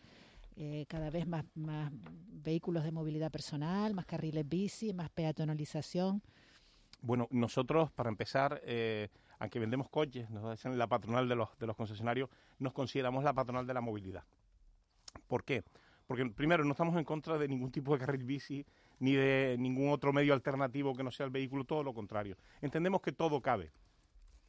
[0.57, 1.91] Eh, cada vez más, más
[2.29, 6.23] vehículos de movilidad personal, más carriles bici, más peatonalización.
[7.05, 11.67] Bueno, nosotros, para empezar, eh, aunque vendemos coches, nos dicen la patronal de los, de
[11.67, 14.25] los concesionarios, nos consideramos la patronal de la movilidad.
[15.27, 15.65] ¿Por qué?
[16.07, 18.65] Porque primero no estamos en contra de ningún tipo de carril bici,
[19.01, 22.39] ni de ningún otro medio alternativo que no sea el vehículo, todo lo contrario.
[22.63, 23.71] Entendemos que todo cabe.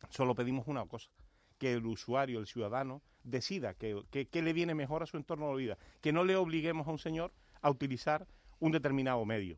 [0.10, 1.10] Solo pedimos una cosa,
[1.58, 5.62] que el usuario, el ciudadano, decida qué que, le viene mejor a su entorno de
[5.62, 8.26] vida, que no le obliguemos a un señor a utilizar
[8.60, 9.58] un determinado medio.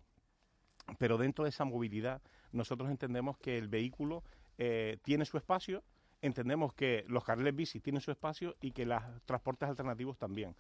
[0.98, 4.24] Pero dentro de esa movilidad, nosotros entendemos que el vehículo
[4.58, 5.84] eh, tiene su espacio,
[6.22, 10.56] entendemos que los carriles bici tienen su espacio y que los transportes alternativos también.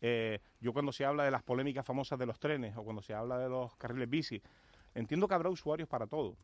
[0.00, 3.14] Eh, yo cuando se habla de las polémicas famosas de los trenes o cuando se
[3.14, 4.42] habla de los carriles bici,
[4.94, 6.36] entiendo que habrá usuarios para todo.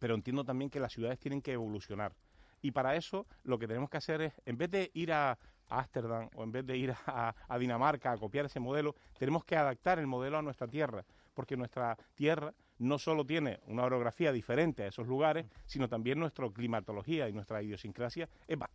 [0.00, 2.12] pero entiendo también que las ciudades tienen que evolucionar.
[2.60, 6.28] Y para eso lo que tenemos que hacer es, en vez de ir a Ámsterdam
[6.34, 9.98] o en vez de ir a, a Dinamarca a copiar ese modelo, tenemos que adaptar
[9.98, 14.86] el modelo a nuestra tierra, porque nuestra tierra no solo tiene una orografía diferente a
[14.88, 18.70] esos lugares, sino también nuestra climatología y nuestra idiosincrasia es ba-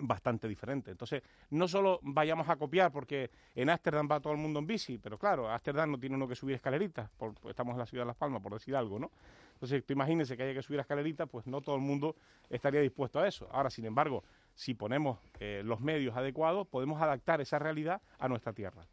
[0.00, 0.90] bastante diferente.
[0.90, 4.98] Entonces, no solo vayamos a copiar porque en Ámsterdam va todo el mundo en bici,
[4.98, 8.02] pero claro, Ámsterdam no tiene uno que subir escaleritas, por, pues estamos en la ciudad
[8.04, 9.10] de Las Palmas, por decir algo, ¿no?
[9.54, 12.14] Entonces, tú imagínese que haya que subir escaleritas, pues no todo el mundo
[12.48, 13.48] estaría dispuesto a eso.
[13.50, 14.22] Ahora, sin embargo,
[14.54, 18.86] si ponemos eh, los medios adecuados, podemos adaptar esa realidad a nuestra tierra.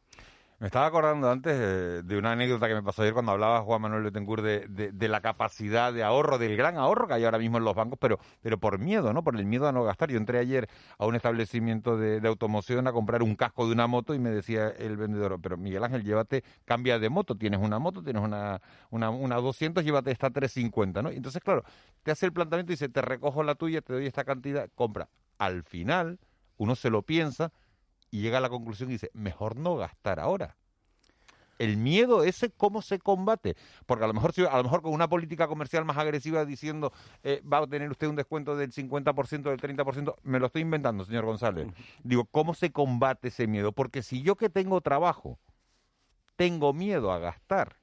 [0.58, 3.82] Me estaba acordando antes eh, de una anécdota que me pasó ayer cuando hablaba Juan
[3.82, 7.40] Manuel Betancourt de, de, de la capacidad de ahorro, del gran ahorro que hay ahora
[7.40, 9.22] mismo en los bancos, pero, pero por miedo, ¿no?
[9.22, 10.12] Por el miedo a no gastar.
[10.12, 13.88] Yo entré ayer a un establecimiento de, de automoción a comprar un casco de una
[13.88, 17.78] moto y me decía el vendedor, pero Miguel Ángel, llévate, cambia de moto, tienes una
[17.78, 21.10] moto, tienes una, una, una 200, llévate esta 350, ¿no?
[21.10, 21.66] Entonces, claro,
[22.04, 25.10] te hace el planteamiento y dice, te recojo la tuya, te doy esta cantidad, compra.
[25.38, 26.18] Al final,
[26.56, 27.52] uno se lo piensa
[28.12, 30.56] y llega a la conclusión y dice, mejor no gastar ahora.
[31.58, 35.08] El miedo ese cómo se combate porque a lo mejor a lo mejor con una
[35.08, 36.92] política comercial más agresiva diciendo
[37.24, 41.06] eh, va a tener usted un descuento del 50% del 30% me lo estoy inventando
[41.06, 41.68] señor González.
[42.04, 45.40] Digo cómo se combate ese miedo porque si yo que tengo trabajo
[46.36, 47.78] tengo miedo a gastar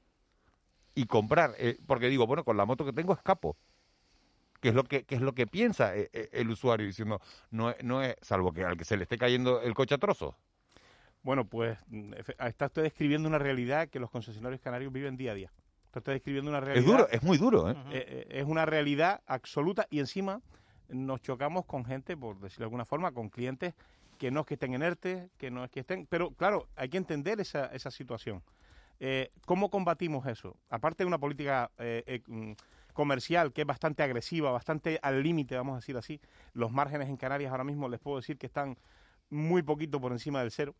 [0.94, 3.56] y comprar eh, porque digo bueno con la moto que tengo escapo
[4.62, 7.20] que es lo que, que es lo que piensa eh, eh, el usuario diciendo
[7.50, 10.36] no no es salvo que al que se le esté cayendo el coche a trozos
[11.22, 12.12] Bueno, pues mm,
[12.46, 15.52] está usted describiendo una realidad que los concesionarios canarios viven día a día.
[15.86, 16.84] Está usted describiendo una realidad.
[16.84, 17.76] es duro es muy duro ¿eh?
[17.90, 20.40] Eh, es una realidad absoluta y encima
[20.88, 23.74] nos chocamos con gente, por decirlo de alguna forma, con clientes
[24.16, 26.06] que no es que estén en ERTE, que no es que estén...
[26.06, 28.42] Pero claro, hay que entender esa, esa situación.
[29.00, 30.56] Eh, ¿Cómo combatimos eso?
[30.68, 31.72] Aparte de una política
[32.28, 32.52] mm,
[32.92, 36.20] comercial que es bastante agresiva, bastante al límite, vamos a decir así,
[36.52, 38.76] los márgenes en Canarias ahora mismo les puedo decir que están
[39.30, 40.74] muy poquito por encima del cero.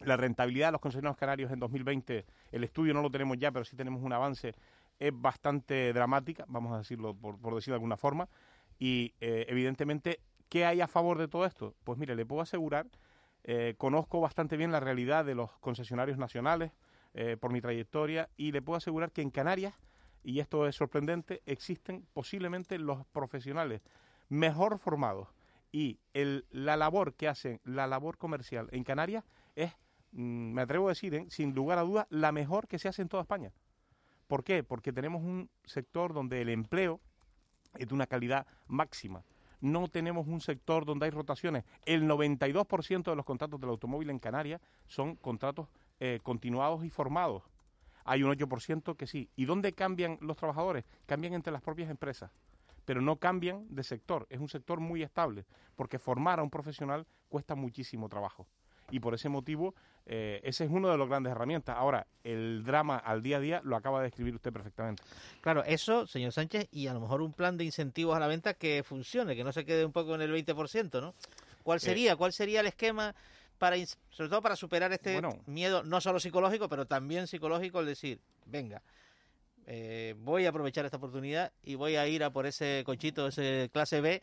[0.00, 3.64] La rentabilidad de los concesionarios canarios en 2020, el estudio no lo tenemos ya, pero
[3.64, 4.54] sí tenemos un avance,
[4.98, 8.28] es bastante dramática, vamos a decirlo por, por decirlo de alguna forma.
[8.78, 11.74] Y eh, evidentemente, ¿qué hay a favor de todo esto?
[11.84, 12.86] Pues mire, le puedo asegurar,
[13.44, 16.72] eh, conozco bastante bien la realidad de los concesionarios nacionales
[17.14, 19.74] eh, por mi trayectoria y le puedo asegurar que en Canarias,
[20.22, 23.82] y esto es sorprendente, existen posiblemente los profesionales
[24.28, 25.28] mejor formados
[25.72, 29.72] y el, la labor que hacen, la labor comercial en Canarias es,
[30.12, 31.26] mm, me atrevo a decir, ¿eh?
[31.28, 33.52] sin lugar a dudas, la mejor que se hace en toda España.
[34.26, 34.62] ¿Por qué?
[34.62, 37.00] Porque tenemos un sector donde el empleo
[37.74, 39.24] es de una calidad máxima.
[39.60, 41.64] No tenemos un sector donde hay rotaciones.
[41.84, 47.42] El 92% de los contratos del automóvil en Canarias son contratos eh, continuados y formados.
[48.10, 49.28] Hay un 8% que sí.
[49.36, 50.84] ¿Y dónde cambian los trabajadores?
[51.06, 52.30] Cambian entre las propias empresas
[52.88, 54.26] pero no cambian de sector.
[54.30, 55.44] Es un sector muy estable,
[55.76, 58.46] porque formar a un profesional cuesta muchísimo trabajo.
[58.90, 59.74] Y por ese motivo,
[60.06, 61.76] eh, ese es uno de los grandes herramientas.
[61.76, 65.02] Ahora, el drama al día a día lo acaba de describir usted perfectamente.
[65.42, 68.54] Claro, eso, señor Sánchez, y a lo mejor un plan de incentivos a la venta
[68.54, 71.14] que funcione, que no se quede un poco en el 20%, ¿no?
[71.62, 72.16] ¿Cuál sería?
[72.16, 73.14] ¿Cuál sería el esquema
[73.58, 73.76] para,
[74.10, 75.42] sobre todo para superar este Bueno.
[75.46, 78.82] miedo, no solo psicológico, pero también psicológico, el decir, venga,
[79.66, 83.68] eh, voy a aprovechar esta oportunidad y voy a ir a por ese cochito, ese
[83.72, 84.22] clase B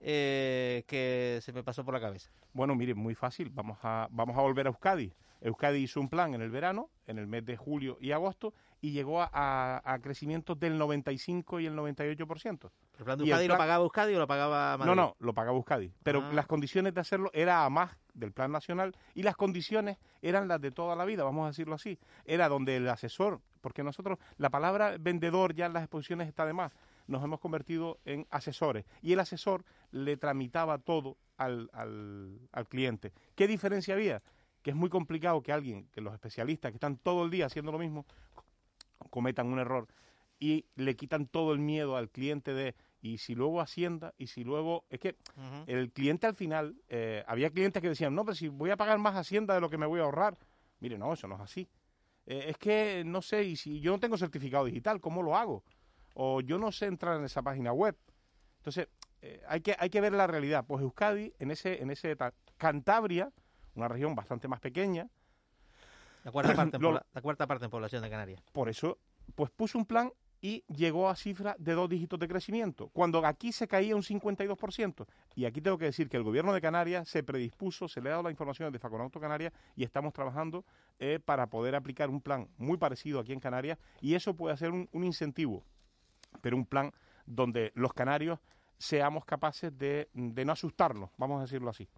[0.00, 2.30] eh, que se me pasó por la cabeza.
[2.52, 3.50] Bueno, mire, muy fácil.
[3.50, 5.12] Vamos a, vamos a volver a Euskadi.
[5.42, 8.92] Euskadi hizo un plan en el verano, en el mes de julio y agosto, y
[8.92, 12.70] llegó a, a, a crecimientos del 95 y el 98%.
[12.98, 14.94] ¿El plan de Euskadi lo pagaba Euskadi o lo pagaba Madrid?
[14.94, 15.92] No, no, lo pagaba Euskadi.
[16.02, 16.32] Pero Ah.
[16.34, 20.60] las condiciones de hacerlo era a más del plan nacional y las condiciones eran las
[20.60, 21.98] de toda la vida, vamos a decirlo así.
[22.26, 26.52] Era donde el asesor, porque nosotros, la palabra vendedor ya en las exposiciones está de
[26.52, 26.72] más,
[27.10, 28.86] nos hemos convertido en asesores.
[29.02, 33.12] Y el asesor le tramitaba todo al, al, al cliente.
[33.34, 34.22] ¿Qué diferencia había?
[34.62, 37.72] Que es muy complicado que alguien, que los especialistas que están todo el día haciendo
[37.72, 38.06] lo mismo,
[39.10, 39.88] cometan un error
[40.38, 44.44] y le quitan todo el miedo al cliente de y si luego Hacienda y si
[44.44, 45.16] luego es que
[45.66, 48.98] el cliente al final eh, había clientes que decían no pero si voy a pagar
[48.98, 50.38] más Hacienda de lo que me voy a ahorrar
[50.80, 51.68] mire no eso no es así.
[52.26, 55.64] Eh, es que no sé y si yo no tengo certificado digital cómo lo hago
[56.14, 57.96] o yo no sé entrar en esa página web
[58.58, 58.88] entonces
[59.22, 62.34] eh, hay que hay que ver la realidad pues Euskadi en ese en ese ta-
[62.56, 63.30] Cantabria
[63.74, 65.08] una región bastante más pequeña
[66.24, 68.42] La cuarta, parte en Lo- la cuarta parte en población de Canarias.
[68.52, 68.98] por eso,
[69.34, 73.52] pues puso un plan y llegó a cifras de dos dígitos de crecimiento, cuando aquí
[73.52, 75.06] se caía un 52%.
[75.34, 78.12] Y aquí tengo que decir que el gobierno de Canarias se predispuso, se le ha
[78.12, 80.64] dado la información de Faconauto Canarias y estamos trabajando
[80.98, 84.70] eh, para poder aplicar un plan muy parecido aquí en Canarias y eso puede ser
[84.70, 85.62] un, un incentivo,
[86.40, 86.92] pero un plan
[87.26, 88.38] donde los canarios
[88.78, 91.88] seamos capaces de, de no asustarnos, vamos a decirlo así.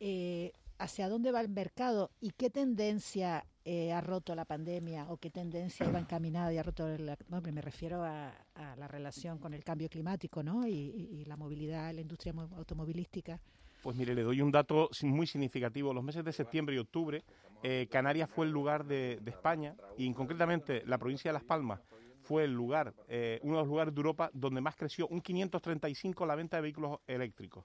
[0.00, 5.16] Eh, ¿Hacia dónde va el mercado y qué tendencia eh, ha roto la pandemia o
[5.16, 9.38] qué tendencia iba encaminada y ha roto la, no, me refiero a, a, la relación
[9.38, 10.66] con el cambio climático ¿no?
[10.66, 13.40] y, y, y la movilidad, la industria automovilística?
[13.82, 15.94] Pues mire, le doy un dato muy significativo.
[15.94, 17.22] Los meses de septiembre y octubre,
[17.62, 21.80] eh, Canarias fue el lugar de, de, España y concretamente la provincia de Las Palmas
[22.24, 26.26] fue el lugar, eh, uno de los lugares de Europa donde más creció, un 535
[26.26, 27.64] la venta de vehículos eléctricos.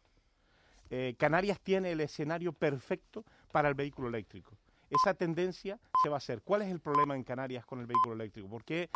[0.90, 4.58] Eh, Canarias tiene el escenario perfecto para el vehículo eléctrico.
[4.90, 6.42] Esa tendencia se va a hacer.
[6.42, 8.50] ¿Cuál es el problema en Canarias con el vehículo eléctrico?
[8.50, 8.90] ¿Por qué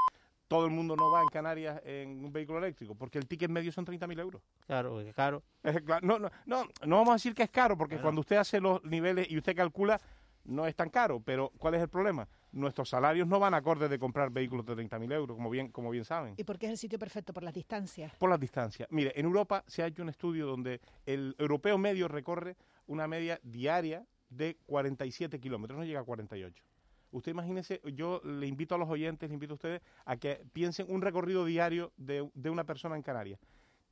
[0.48, 2.96] todo el mundo no va en Canarias en un vehículo eléctrico?
[2.96, 4.42] Porque el ticket medio son 30.000 euros.
[4.66, 5.44] Claro, es caro.
[6.02, 8.84] No, no, no, no vamos a decir que es caro, porque cuando usted hace los
[8.84, 10.02] niveles y usted calcula,
[10.46, 11.22] no es tan caro.
[11.24, 12.28] Pero ¿cuál es el problema?
[12.54, 16.06] Nuestros salarios no van acordes de comprar vehículos de 30.000 euros, como bien, como bien
[16.06, 16.36] saben.
[16.38, 17.34] ¿Y por qué es el sitio perfecto?
[17.34, 18.14] ¿Por las distancias?
[18.16, 18.88] Por las distancias.
[18.92, 23.40] Mire, en Europa se ha hecho un estudio donde el europeo medio recorre una media
[23.44, 26.64] diaria de 47 kilómetros, no llega a 48.
[27.12, 30.88] Usted imagínese, yo le invito a los oyentes, le invito a ustedes a que piensen
[30.90, 33.40] un recorrido diario de, de una persona en Canarias.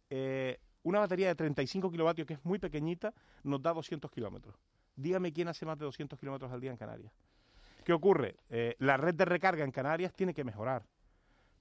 [0.10, 4.56] Eh, una batería de 35 kilovatios, que es muy pequeñita, nos da 200 kilómetros.
[4.96, 7.14] Dígame quién hace más de 200 kilómetros al día en Canarias.
[7.84, 8.36] ¿Qué ocurre?
[8.50, 10.86] Eh, la red de recarga en Canarias tiene que mejorar.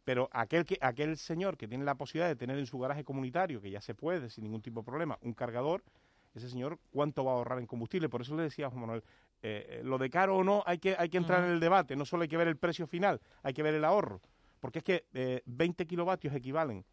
[0.05, 3.61] Pero aquel, que, aquel señor que tiene la posibilidad de tener en su garaje comunitario,
[3.61, 5.83] que ya se puede sin ningún tipo de problema, un cargador,
[6.35, 8.09] ese señor cuánto va a ahorrar en combustible.
[8.09, 9.05] Por eso le decía a Juan Manuel,
[9.43, 11.47] eh, lo de caro o no hay que, hay que entrar uh -huh.
[11.49, 13.85] en el debate, no solo hay que ver el precio final, hay que ver el
[13.85, 14.21] ahorro.
[14.61, 16.85] Porque es que eh, 20 kilovatios equivalen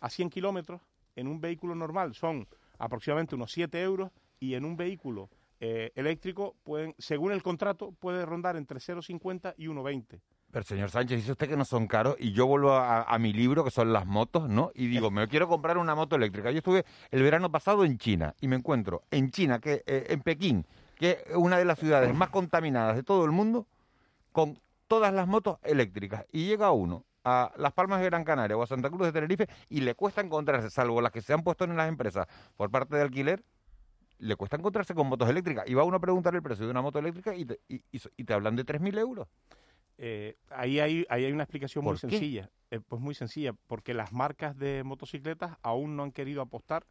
[0.00, 0.80] a 100 kilómetros,
[1.16, 2.46] en un vehículo normal son
[2.78, 5.28] aproximadamente unos 7 euros y en un vehículo
[5.60, 10.20] eh, eléctrico, pueden, según el contrato, puede rondar entre 0,50 y 1,20.
[10.50, 13.32] Pero señor Sánchez, dice usted que no son caros y yo vuelvo a, a, mi
[13.32, 14.70] libro, que son las motos, ¿no?
[14.74, 16.50] Y digo, me quiero comprar una moto eléctrica.
[16.50, 20.22] Yo estuve el verano pasado en China y me encuentro en China, que eh, en
[20.22, 20.64] Pekín,
[20.96, 23.66] que es una de las ciudades más contaminadas de todo el mundo,
[24.32, 26.24] con todas las motos eléctricas.
[26.32, 29.48] Y llega uno a Las Palmas de Gran Canaria o a Santa Cruz de Tenerife
[29.68, 32.96] y le cuesta encontrarse, salvo las que se han puesto en las empresas por parte
[32.96, 33.42] de alquiler,
[34.18, 35.68] le cuesta encontrarse con motos eléctricas.
[35.68, 38.24] Y va uno a preguntar el precio de una moto eléctrica y te, y, y
[38.24, 39.28] te hablan de 3.000 euros.
[39.98, 42.50] Eh, ahí, hay, ahí hay una explicación muy sencilla.
[42.70, 46.84] Eh, pues muy sencilla, porque las marcas de motocicletas aún no han querido apostar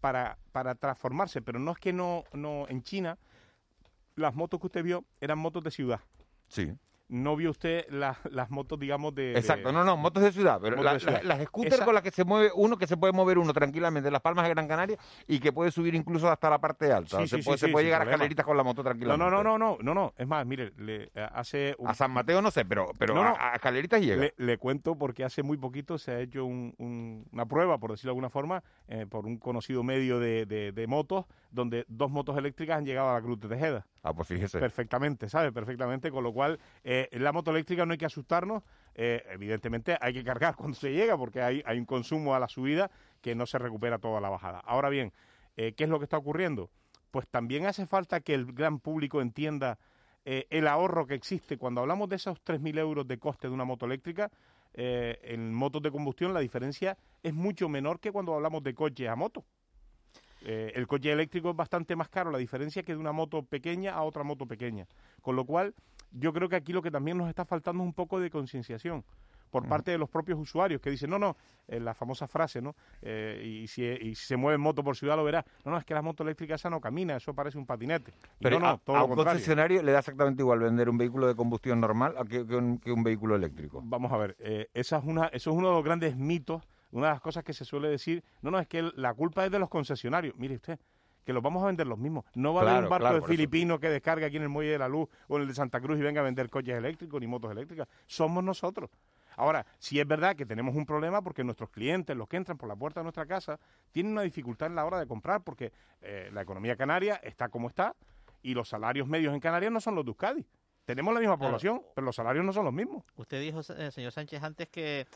[0.00, 1.42] para, para transformarse.
[1.42, 3.18] Pero no es que no, no en China
[4.14, 6.00] las motos que usted vio eran motos de ciudad.
[6.48, 6.72] Sí
[7.08, 9.32] no vio usted la, las motos, digamos, de...
[9.32, 11.22] Exacto, de, no, no, motos de ciudad, pero la, de ciudad.
[11.22, 11.84] La, las scooters Esa...
[11.84, 14.44] con las que se mueve uno, que se puede mover uno tranquilamente en las palmas
[14.44, 17.18] de Gran Canaria y que puede subir incluso hasta la parte alta.
[17.20, 19.24] Sí, se sí, puede, sí, se puede llegar a escaleritas con la moto tranquilamente.
[19.24, 20.14] No, no, no, no, no, no, no.
[20.16, 21.74] es más, mire, le, eh, hace...
[21.78, 21.88] Un...
[21.88, 23.30] A San Mateo no sé, pero, pero no, no.
[23.30, 24.22] A, a, escaleritas llega.
[24.22, 27.92] Le, le, cuento porque hace muy poquito se ha hecho un, un, una prueba, por
[27.92, 32.10] decirlo de alguna forma, eh, por un conocido medio de, de, de motos, donde dos
[32.10, 33.86] motos eléctricas han llegado a la Cruz de Tejeda.
[34.02, 34.58] Ah, pues fíjese.
[34.58, 35.52] Perfectamente, ¿sabe?
[35.52, 38.62] Perfectamente, con lo cual eh, la moto eléctrica no hay que asustarnos,
[38.94, 42.48] eh, evidentemente hay que cargar cuando se llega porque hay, hay, un consumo a la
[42.48, 44.60] subida que no se recupera toda la bajada.
[44.60, 45.12] Ahora bien,
[45.56, 46.70] eh, ¿qué es lo que está ocurriendo?
[47.10, 49.78] Pues también hace falta que el gran público entienda
[50.24, 51.56] eh, el ahorro que existe.
[51.56, 54.30] Cuando hablamos de esos 3.000 euros de coste de una moto eléctrica,
[54.74, 59.16] en motos de combustión la diferencia es mucho menor que cuando hablamos de coches a
[59.16, 59.44] moto.
[60.42, 63.94] Eh, el coche eléctrico es bastante más caro, la diferencia que de una moto pequeña
[63.94, 64.86] a otra moto pequeña.
[65.22, 65.74] Con lo cual,
[66.12, 69.04] yo creo que aquí lo que también nos está faltando es un poco de concienciación
[69.50, 72.74] por parte de los propios usuarios que dicen, no, no, eh, la famosa frase, ¿no?
[73.02, 75.44] Eh, y, si, y, si, se mueve en moto por ciudad lo verás.
[75.64, 78.12] No, no, es que la moto eléctrica esa no camina, eso parece un patinete.
[78.40, 81.26] Pero no, no, a, todo a un concesionario le da exactamente igual vender un vehículo
[81.26, 83.80] de combustión normal que, que, un, que un, vehículo eléctrico.
[83.84, 87.08] Vamos a ver, eh, esa es una, eso es uno de los grandes mitos una
[87.08, 89.58] de las cosas que se suele decir, no, no, es que la culpa es de
[89.58, 90.34] los concesionarios.
[90.36, 90.78] Mire usted,
[91.24, 92.24] que los vamos a vender los mismos.
[92.34, 94.72] No va a haber un barco claro, de filipino que descargue aquí en el Muelle
[94.72, 97.20] de la Luz o en el de Santa Cruz y venga a vender coches eléctricos
[97.20, 97.86] ni motos eléctricas.
[98.06, 98.88] Somos nosotros.
[99.36, 102.68] Ahora, sí es verdad que tenemos un problema porque nuestros clientes, los que entran por
[102.68, 103.60] la puerta de nuestra casa,
[103.92, 105.70] tienen una dificultad en la hora de comprar porque
[106.00, 107.94] eh, la economía canaria está como está
[108.42, 110.46] y los salarios medios en Canarias no son los de Euskadi.
[110.86, 111.50] Tenemos la misma claro.
[111.50, 113.04] población, pero los salarios no son los mismos.
[113.16, 115.06] Usted dijo, eh, señor Sánchez, antes que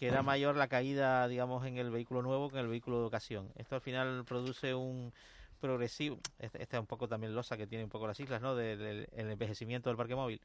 [0.00, 3.04] que era mayor la caída, digamos, en el vehículo nuevo que en el vehículo de
[3.04, 3.52] ocasión.
[3.54, 5.12] Esto al final produce un
[5.60, 8.54] progresivo, este, este es un poco también losa que tiene un poco las islas, ¿no?,
[8.54, 10.40] del, envejecimiento del parque móvil.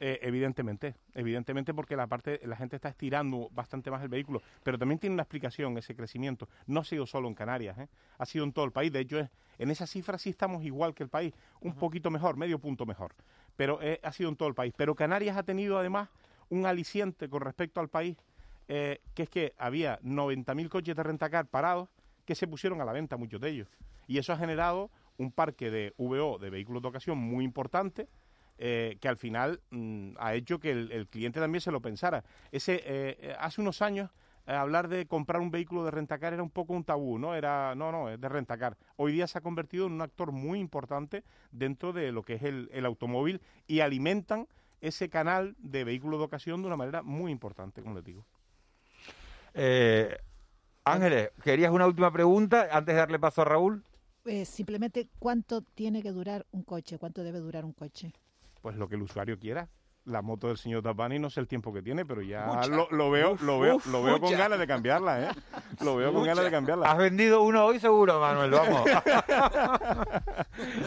[0.00, 4.78] Eh, evidentemente, evidentemente porque la parte la gente está estirando bastante más el vehículo, pero
[4.78, 6.48] también tiene una explicación ese crecimiento.
[6.66, 7.88] No ha sido solo en Canarias, ¿eh?
[8.16, 8.90] ha sido en todo el país.
[8.90, 9.28] De hecho, es,
[9.58, 13.14] en esa cifra sí estamos igual que el país, un poquito mejor, medio punto mejor,
[13.54, 14.72] pero eh, ha sido en todo el país.
[14.74, 16.08] Pero Canarias ha tenido además
[16.48, 18.16] un aliciente con respecto al país
[18.68, 21.88] eh, que es que había 90.000 coches de rentacar parados
[22.24, 23.68] que se pusieron a la venta, muchos de ellos.
[24.06, 28.08] Y eso ha generado un parque de VO, de vehículos de ocasión, muy importante,
[28.56, 32.24] eh, que al final mm, ha hecho que el, cliente también se lo pensara.
[32.50, 34.10] Ese, eh, eh, hace unos años
[34.46, 37.34] hablar de comprar un vehículo de rentacar era un poco un tabú, ¿no?
[37.34, 38.78] Era, no, no, es de rentacar.
[38.96, 42.42] Hoy día se ha convertido en un actor muy importante dentro de lo que es
[42.42, 44.48] el, el automóvil y alimentan
[44.80, 48.24] ese canal de vehículos de ocasión de una manera muy importante, como les digo.
[49.54, 50.16] Eh,
[50.84, 53.82] Ángeles, ¿querías una última pregunta antes de darle paso a Raúl?
[54.24, 56.98] Eh, simplemente, ¿cuánto tiene que durar un coche?
[56.98, 58.12] ¿Cuánto debe durar un coche?
[58.62, 59.68] Pues lo que el usuario quiera.
[60.04, 63.10] La moto del señor Tapani no sé el tiempo que tiene, pero ya lo, lo
[63.10, 65.28] veo, Uf, lo veo, uf, lo veo con ganas de cambiarla, ¿eh?
[65.84, 66.90] Lo veo con ganas de cambiarla.
[66.90, 68.84] Has vendido uno hoy seguro, Manuel, vamos.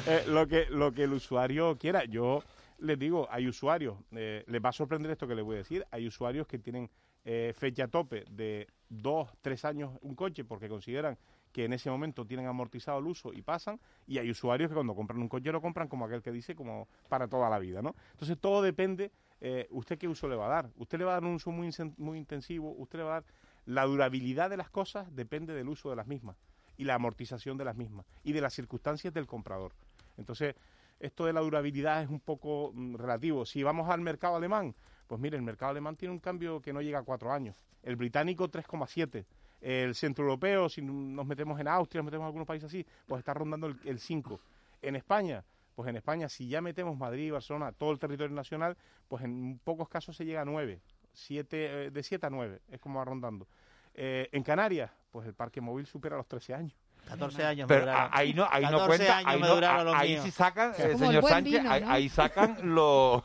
[0.08, 2.04] Eh, lo que lo que el usuario quiera.
[2.06, 2.44] Yo
[2.80, 5.86] les digo, hay usuarios, eh, les va a sorprender esto que les voy a decir,
[5.92, 6.90] hay usuarios que tienen
[7.26, 11.18] eh, fecha tope de dos, tres años un coche porque consideran
[11.52, 14.96] que en ese momento tienen amortizado el uso y pasan, y hay usuarios que cuando
[14.96, 17.94] compran un coche lo compran como aquel que dice como para toda la vida, ¿no?
[18.12, 19.12] Entonces todo depende,
[19.42, 20.70] eh, usted qué uso le va a dar.
[20.78, 23.26] Usted le va a dar un uso muy, muy intensivo, usted le va a dar
[23.66, 26.36] la durabilidad de las cosas depende del uso de las mismas
[26.78, 29.74] y la amortización de las mismas y de las circunstancias del comprador.
[30.18, 30.56] Entonces,
[31.00, 33.46] esto de la durabilidad es un poco mm, relativo.
[33.46, 34.76] Si vamos al mercado alemán,
[35.12, 37.54] pues mire, el mercado alemán tiene un cambio que no llega a cuatro años.
[37.84, 39.26] El británico 3,7.
[39.60, 43.34] El centroeuropeo, si nos metemos en Austria, nos metemos en algunos países así, pues está
[43.34, 44.40] rondando el, el 5.
[44.82, 45.44] En España,
[45.76, 48.78] pues en España, si ya metemos Madrid, Barcelona, todo el territorio nacional,
[49.10, 50.80] pues en pocos casos se llega a 9.
[51.12, 53.50] Siete, eh, de 7 a 9, es como va rondando.
[53.94, 56.74] Eh, en Canarias, pues el parque móvil supera los 13 años.
[57.06, 60.32] 14 años Pero me ahí no, ahí no 14 cuenta, años ahí, no- ahí sí
[60.32, 61.92] sacan, eh, señor Sánchez, vino, ahí, ¿no?
[61.92, 63.24] ahí sacan los,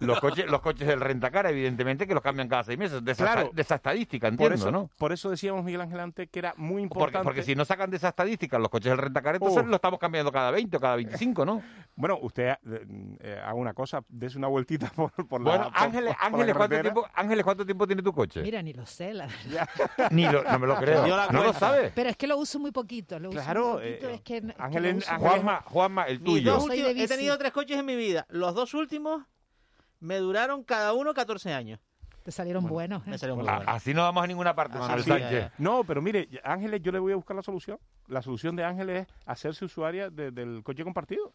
[0.00, 3.04] los coches los coches del rentacar, evidentemente, que los cambian cada seis meses.
[3.04, 3.50] De esa, Claro.
[3.52, 4.90] de esa estadística, Por entiendo, eso, ¿no?
[4.98, 7.24] por eso decíamos, Miguel Ángel, antes que era muy importante.
[7.24, 9.66] porque si no sacan de esa estadística los coches del rentacar, entonces Oh.
[9.66, 11.62] lo estamos cambiando cada 20 o cada 25, ¿no?
[11.96, 12.86] Bueno, usted eh,
[13.20, 16.26] eh, haga una cosa, des una vueltita por, por la Bueno, por- Ángeles, por la
[16.26, 18.42] Ángeles, ¿cuánto tiempo, Ángeles, ¿cuánto tiempo tiene tu coche?
[18.42, 19.68] Mira, ni lo sé, la verdad.
[20.10, 21.06] Ni lo- no me lo creo.
[21.06, 21.92] Yo la ¿No lo sabes?
[21.94, 23.18] Pero es que lo uso muy poquito.
[23.20, 25.28] Lo uso Claro, muy poquito, eh, es que, es que Ángel lo en- uso Ángel
[25.28, 26.58] Juanma, Juanma, el tuyo.
[26.64, 28.26] últimos- he tenido tres coches en mi vida.
[28.28, 29.22] Los dos últimos
[30.04, 31.80] me duraron cada uno 14 años.
[32.22, 33.02] Te salieron buenos.
[33.06, 33.10] ¿eh?
[33.10, 33.74] Me salieron muy A- buenos.
[33.74, 35.30] Así no vamos a ninguna parte, Así Manuel sí, Sánchez.
[35.30, 35.52] ya, ya.
[35.58, 37.78] No, pero mire, Ángeles, yo le voy a buscar la solución.
[38.06, 41.32] La solución de Ángeles es hacerse usuaria de- del coche compartido.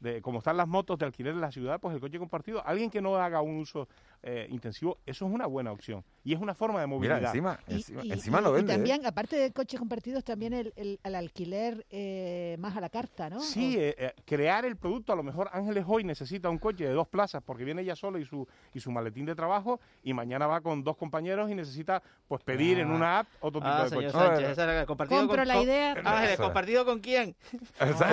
[0.00, 2.62] De, como están las motos de alquiler en la ciudad, pues el coche compartido.
[2.66, 3.88] Alguien que no haga un uso
[4.22, 6.04] eh, intensivo, eso es una buena opción.
[6.26, 7.22] Y es una forma de Mira, movilidad.
[7.24, 8.72] encima, Y- encima, y- encima y- lo y vende.
[8.72, 8.76] ¿eh?
[8.76, 13.30] también, aparte de coches compartidos, también el, el- el alquiler eh, más a la carta,
[13.30, 13.38] ¿no?
[13.40, 15.12] Sí, O- eh, crear el producto.
[15.12, 18.18] A lo mejor Ángeles hoy necesita un coche de dos plazas porque viene ella sola
[18.18, 22.02] y su y su maletín de trabajo y mañana va con dos compañeros y necesita
[22.26, 24.24] pues pedir en una app otro tipo Ah, de señor coche.
[24.26, 25.92] Sánchez, esa era compartido Compro con, la con- idea.
[26.04, 26.36] Ángeles.
[26.38, 27.36] ¿compartido con quién?
[27.78, 28.10] Esa,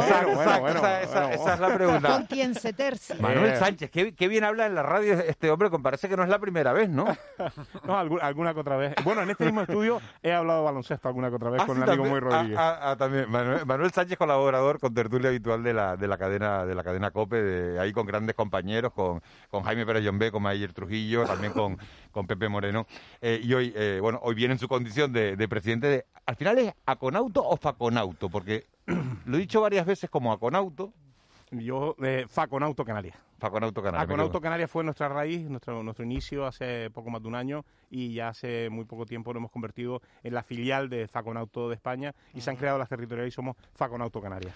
[1.54, 2.10] es la pregunta.
[2.18, 3.16] Con quien se tercie.
[3.16, 3.58] Manuel.
[3.58, 6.30] Sánchez, qué, qué bien habla en la radio este hombre, que parece que no es
[6.30, 7.06] la primera vez, ¿no?
[7.86, 8.94] No, alguna que otra vez.
[9.04, 11.84] Bueno, en este mismo estudio he hablado baloncesto alguna que otra vez Ah, con sí,
[11.84, 12.06] el amigo.
[12.06, 12.58] Muy Rodríguez.
[12.58, 13.30] Ah, ah, ah, también.
[13.30, 17.12] Manuel, Manuel Sánchez, colaborador con tertulia habitual de la, de la cadena de la cadena
[17.12, 21.54] COPE, de, ahí con grandes compañeros, con, con Jaime Pérez Llombé, con Mayer Trujillo, también
[21.54, 21.78] con,
[22.12, 22.86] con Pepe Moreno.
[23.22, 26.06] Eh, y hoy, eh, bueno, hoy viene en su condición de, de presidente de...
[26.26, 28.30] ¿Al final es Aconauto o Faconauto?
[28.30, 28.68] Porque
[29.26, 30.94] lo he dicho varias veces como Aconauto,
[31.54, 33.16] Yo, eh, Faconauto Canarias.
[33.40, 34.08] Faconauto Canarias.
[34.08, 34.42] me Aconauto quedo.
[34.42, 38.30] Canarias fue nuestra raíz, nuestro, nuestro inicio hace poco más de un año y ya
[38.30, 42.42] hace muy poco tiempo lo hemos convertido en la filial de Faconauto de España y
[42.42, 44.56] se han creado las territoriales y somos Faconauto Canarias.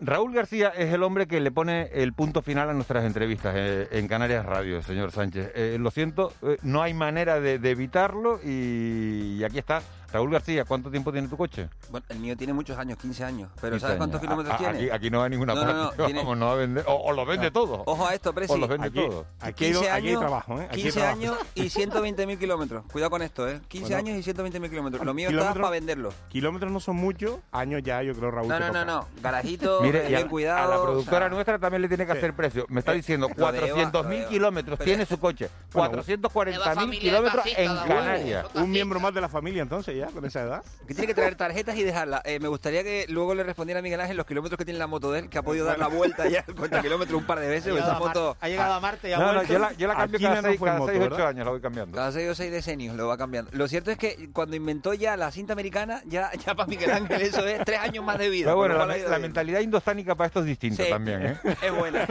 [0.00, 3.88] Raúl García es el hombre que le pone el punto final a nuestras entrevistas eh,
[3.90, 5.50] en Canarias Radio, señor Sánchez.
[5.56, 9.82] Eh, lo siento, eh, no hay manera de, de evitarlo y, y aquí está.
[10.10, 11.68] Raúl García, ¿cuánto tiempo tiene tu coche?
[11.90, 13.50] Bueno, el mío tiene muchos años, 15 años.
[13.60, 13.98] Pero 15 ¿sabes años.
[13.98, 14.78] cuántos kilómetros A- a- tiene?
[14.78, 15.96] Aquí, aquí no va a ninguna No, no, parte.
[15.98, 16.84] no, tiene- Vamos, no va a vender.
[16.86, 17.82] O, o lo vende todo.
[17.84, 18.52] Ojo a esto, Presi.
[18.54, 19.26] O lo vende Aquí, todo.
[19.40, 20.64] aquí, hay, 15 aquí hay años, trabajo, ¿eh?
[20.64, 21.18] Aquí hay 15 trabajo.
[21.20, 22.84] años y 120.000 kilómetros.
[22.90, 23.60] Cuidado con esto, ¿eh?
[23.68, 24.08] 15 Bueno.
[24.08, 25.04] años y 120.000 kilómetros.
[25.04, 26.10] Lo mío está para venderlo.
[26.28, 28.48] Kilómetros no son muchos, años ya, yo creo, Raúl.
[28.48, 29.06] No, no, no, no.
[29.22, 30.70] Garajito, Mire, a, bien a cuidado.
[30.70, 32.18] la productora o sea, nuestra también le tiene que Sí.
[32.18, 32.64] hacer precio.
[32.70, 34.28] Me está diciendo de Eva, 400.000 lo de Eva.
[34.30, 35.50] kilómetros tiene su coche.
[35.74, 38.46] Bueno, 440.000 kilómetros en Canarias.
[38.54, 39.97] Un miembro más de la familia, entonces.
[39.98, 40.64] Ya con esa edad?
[40.86, 42.22] Que tiene que traer tarjetas y dejarlas.
[42.24, 44.86] Eh, me gustaría que luego le respondiera a Miguel Ángel los kilómetros que tiene la
[44.86, 47.40] moto de él, que ha podido dar la vuelta ya al cuenta kilómetros un par
[47.40, 47.72] de veces.
[47.72, 48.36] Ha o esa llegado a Mar- moto...
[48.40, 49.52] ha llegado a Marte y ha No, no, vuelto.
[49.52, 51.10] yo la, yo la cambio Aquí cada no 6, fue en cada moto, 6 8
[51.10, 51.28] ¿verdad?
[51.28, 51.96] años, la voy cambiando.
[51.96, 53.50] Cada 6 o 6 decenios lo va cambiando.
[53.54, 57.20] Lo cierto es que cuando inventó ya la cinta americana, ya, ya para Miguel Ángel
[57.22, 58.46] eso es tres años más de vida.
[58.46, 60.90] Pero bueno, la, mentalidad indostánica para esto es distinta Sí.
[60.90, 61.36] también, ¿eh?
[61.62, 62.06] Es buena.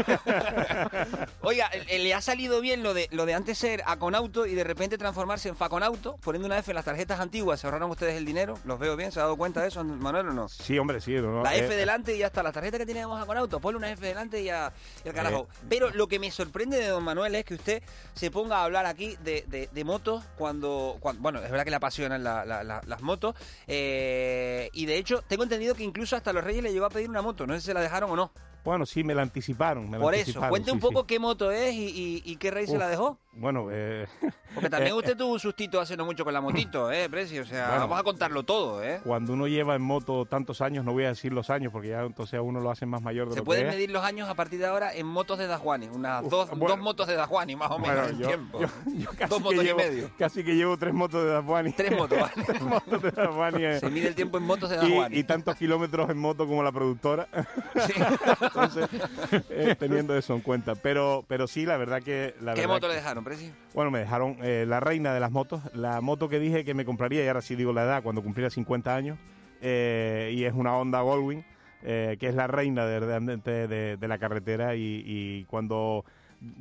[1.42, 4.64] Oiga, eh, le ha salido bien lo de lo de antes ser Aconauto y de
[4.64, 7.60] repente transformarse en Faconauto, poniendo una F en las tarjetas antiguas.
[7.60, 8.56] ¿Se ahorraron ustedes el dinero?
[8.66, 9.12] ¿Los veo bien?
[9.12, 10.50] ¿Se ha dado cuenta de eso, Manuel, o no?
[10.50, 11.14] Sí, hombre, sí.
[11.14, 12.42] no, La eh, F delante y ya está.
[12.44, 14.74] La tarjeta que teníamos Aconauto, ponle una F delante y ya
[15.06, 15.48] al carajo.
[15.70, 18.86] Pero lo que me sorprende de don Manuel es que usted se ponga a hablar
[18.86, 22.64] aquí de, de- de motos cuando, cuando- Bueno, es verdad que le apasionan la- la-
[22.64, 23.36] la- las motos.
[23.68, 27.10] eh, y de hecho, tengo entendido que incluso hasta los Reyes le llegó a pedir
[27.10, 27.46] una moto.
[27.46, 28.32] No sé si se la dejaron o no.
[28.68, 29.90] Bueno, sí, me la anticiparon.
[29.90, 30.94] me la Por eso, anticiparon, cuente un sí, sí.
[30.94, 33.18] poco qué moto es y, y- y qué rey se la dejó.
[33.32, 34.06] Bueno, eh,
[34.56, 37.40] Porque también eh, usted tuvo un sustito hace no mucho con la motito, ¿eh, Preci?
[37.40, 37.82] O sea, Bueno.
[37.84, 39.00] vamos a contarlo todo, ¿eh?
[39.06, 42.02] cuando uno lleva en moto tantos años, no voy a decir los años, porque ya
[42.02, 43.76] entonces a uno lo hacen más mayor de Se lo pueden que es.
[43.76, 45.88] medir los años a partir de ahora en motos de Dajuani.
[45.88, 46.68] Unas Uf, dos, bueno.
[46.68, 48.60] dos motos de Dajuani, más o menos, Bueno, yo- tiempo.
[48.60, 50.12] yo- yo casi dos motos llevo- y medio.
[50.18, 51.72] Casi que llevo tres motos de Dafuani.
[51.72, 52.44] Tres motos, ¿vale?
[52.46, 53.64] tres motos de Dafuani.
[53.64, 53.80] eh.
[53.80, 55.18] Se mide el tiempo en motos de Y- Dajuani.
[55.18, 57.28] Y, tantos kilómetros en moto como la productora.
[58.64, 58.90] Entonces,
[59.50, 60.76] eh, teniendo eso en cuenta.
[60.76, 62.34] Pero, pero sí, la verdad que...
[62.42, 63.52] La ¿Qué verdad moto que- le dejaron, Preci?
[63.74, 66.86] Bueno, me dejaron eh, la reina de las motos, la moto que dije que me
[66.86, 69.18] compraría, y ahora sí digo la edad, cuando cumpliera 50 años,
[69.62, 71.44] eh, y es una Honda Goldwing,
[71.84, 76.06] eh, que es la reina de, de, de- de la carretera, y, y cuando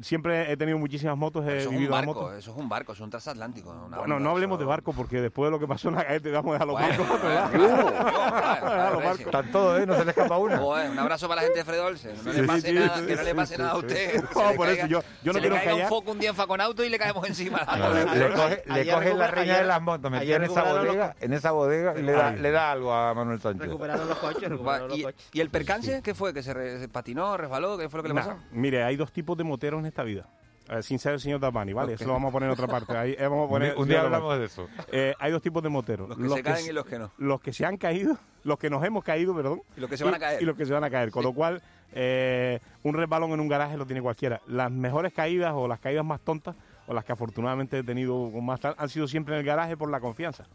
[0.00, 2.34] siempre he tenido muchísimas motos, he Eso es un vivido barco, motos.
[2.38, 3.70] eso es un barco, es un transatlántico.
[3.70, 6.06] una Bueno, no hablemos eso- de barco, porque después de lo que pasó en la
[6.06, 7.50] calle, vamos a dejar los Bueno, barcos claro,
[9.00, 9.10] claro.
[9.12, 9.86] Están todos, ¿eh?
[9.86, 10.36] No se le escapa.
[10.36, 12.16] Joder, un abrazo para la gente de Fred Olsen.
[12.24, 13.86] No Sí, le pase sí, nada, sí, que no le pase sí, nada a sí.
[13.86, 14.22] usted.
[14.34, 15.88] No, por eso yo- yo no se le quiero caiga un callar.
[15.88, 17.60] foco un día en Faconauto y le caemos encima.
[17.76, 21.16] Le, le coge, le ayer coge la ayer- de las motos, ayer en esa bodega,
[21.20, 22.38] en esa bodega y le da, Ay.
[22.38, 23.62] le da algo a Manuel Sánchez.
[23.66, 25.28] Recuperaron los coches, recuperaron los ¿Y, coches.
[25.32, 26.32] y el percance qué fue?
[26.32, 27.76] ¿Que se, patinó, resbaló?
[27.78, 28.36] ¿Qué fue lo que le pasó?
[28.52, 30.26] mire, hay dos tipos de moteros en esta vida.
[30.68, 31.92] Eh, sin ser el señor Dabani, ¿vale?
[31.94, 32.00] Ok.
[32.00, 32.96] Eso lo vamos a poner en otra parte.
[32.96, 34.68] Ahí, eh, vamos a Un poner día, un día hablamos de eso.
[34.90, 36.08] Eh, hay dos tipos de moteros.
[36.08, 37.10] Los que se caen se- y los que no.
[37.18, 39.62] Los que se han caído, los que nos hemos caído, perdón.
[39.76, 40.42] Y los que se van a caer.
[40.42, 41.12] Y los que se van a caer.
[41.12, 41.62] Con lo cual,
[41.92, 44.40] eh, un resbalón en un garaje lo tiene cualquiera.
[44.48, 46.56] Las mejores caídas o las caídas más tontas,
[46.88, 49.76] o las que afortunadamente he tenido con más tal, han sido siempre en el garaje
[49.76, 50.46] por la confianza.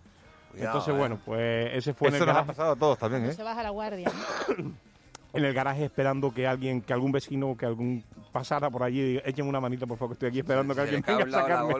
[0.52, 0.98] Cuidado, Entonces, eh.
[0.98, 3.34] bueno, pues ese fue en Eso el nos ha pasado a todos también, No ¿eh?
[3.34, 4.12] se baja la guardia.
[5.34, 5.40] ¿no?
[5.40, 9.04] en el garaje esperando que alguien, que algún vecino, que algún pasara por allí y
[9.14, 11.74] diga, échenme una manita, por favor, que estoy aquí esperando que alguien venga a sacarme.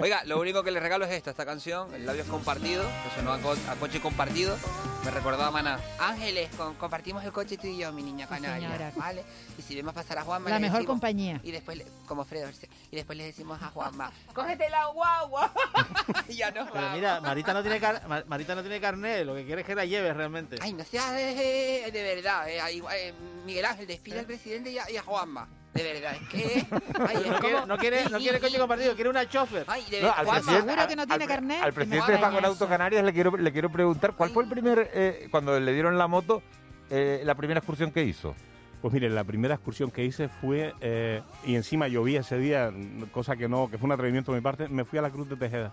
[0.00, 3.32] Oiga, lo único que le regalo es esta, esta canción, El labios compartido, que sonó
[3.32, 4.56] a, co- a coche compartido.
[5.04, 5.78] Me recordaba a Maná.
[6.00, 8.92] Ángeles, con- compartimos el coche tú y yo, mi niña canaria.
[8.96, 9.22] ¿Vale?
[9.58, 10.50] Y si vemos pasar a Juanma.
[10.50, 11.40] La mejor decimos- compañía.
[11.44, 12.48] Y después, le- como Fredo,
[12.90, 15.52] y después le decimos a Juanma, cógete la guagua.
[16.28, 16.96] y ya nos Pero vamos.
[16.96, 19.74] mira, Marita no tiene car- Ma- Marita no tiene carnet, lo que quiere es que
[19.74, 20.56] la lleves realmente.
[20.60, 22.48] Ay, no seas eh, de verdad.
[22.48, 22.60] eh,
[22.96, 23.12] eh,
[23.44, 25.48] Miguel Ángel, despide al presidente y a, y a Juanma.
[25.74, 26.66] De verdad, es que.
[27.06, 29.64] Ay, es No quiere, no quiere, no quiere coche compartido, quiere una chofer.
[29.68, 31.62] Ay, de No, verdad, al Seguro que no tiene al- carnet.
[31.62, 32.68] Al presidente de Faconauto eso.
[32.68, 36.06] Canarias le quiero, le quiero preguntar, ¿cuál fue el primer, eh, cuando le dieron la
[36.06, 36.42] moto,
[36.90, 38.34] eh, la primera excursión que hizo?
[38.80, 42.72] Pues mire, la primera excursión que hice fue, eh, y encima llovía ese día,
[43.12, 45.28] cosa que no, que fue un atrevimiento de mi parte, me fui a la Cruz
[45.28, 45.72] de Tejeda.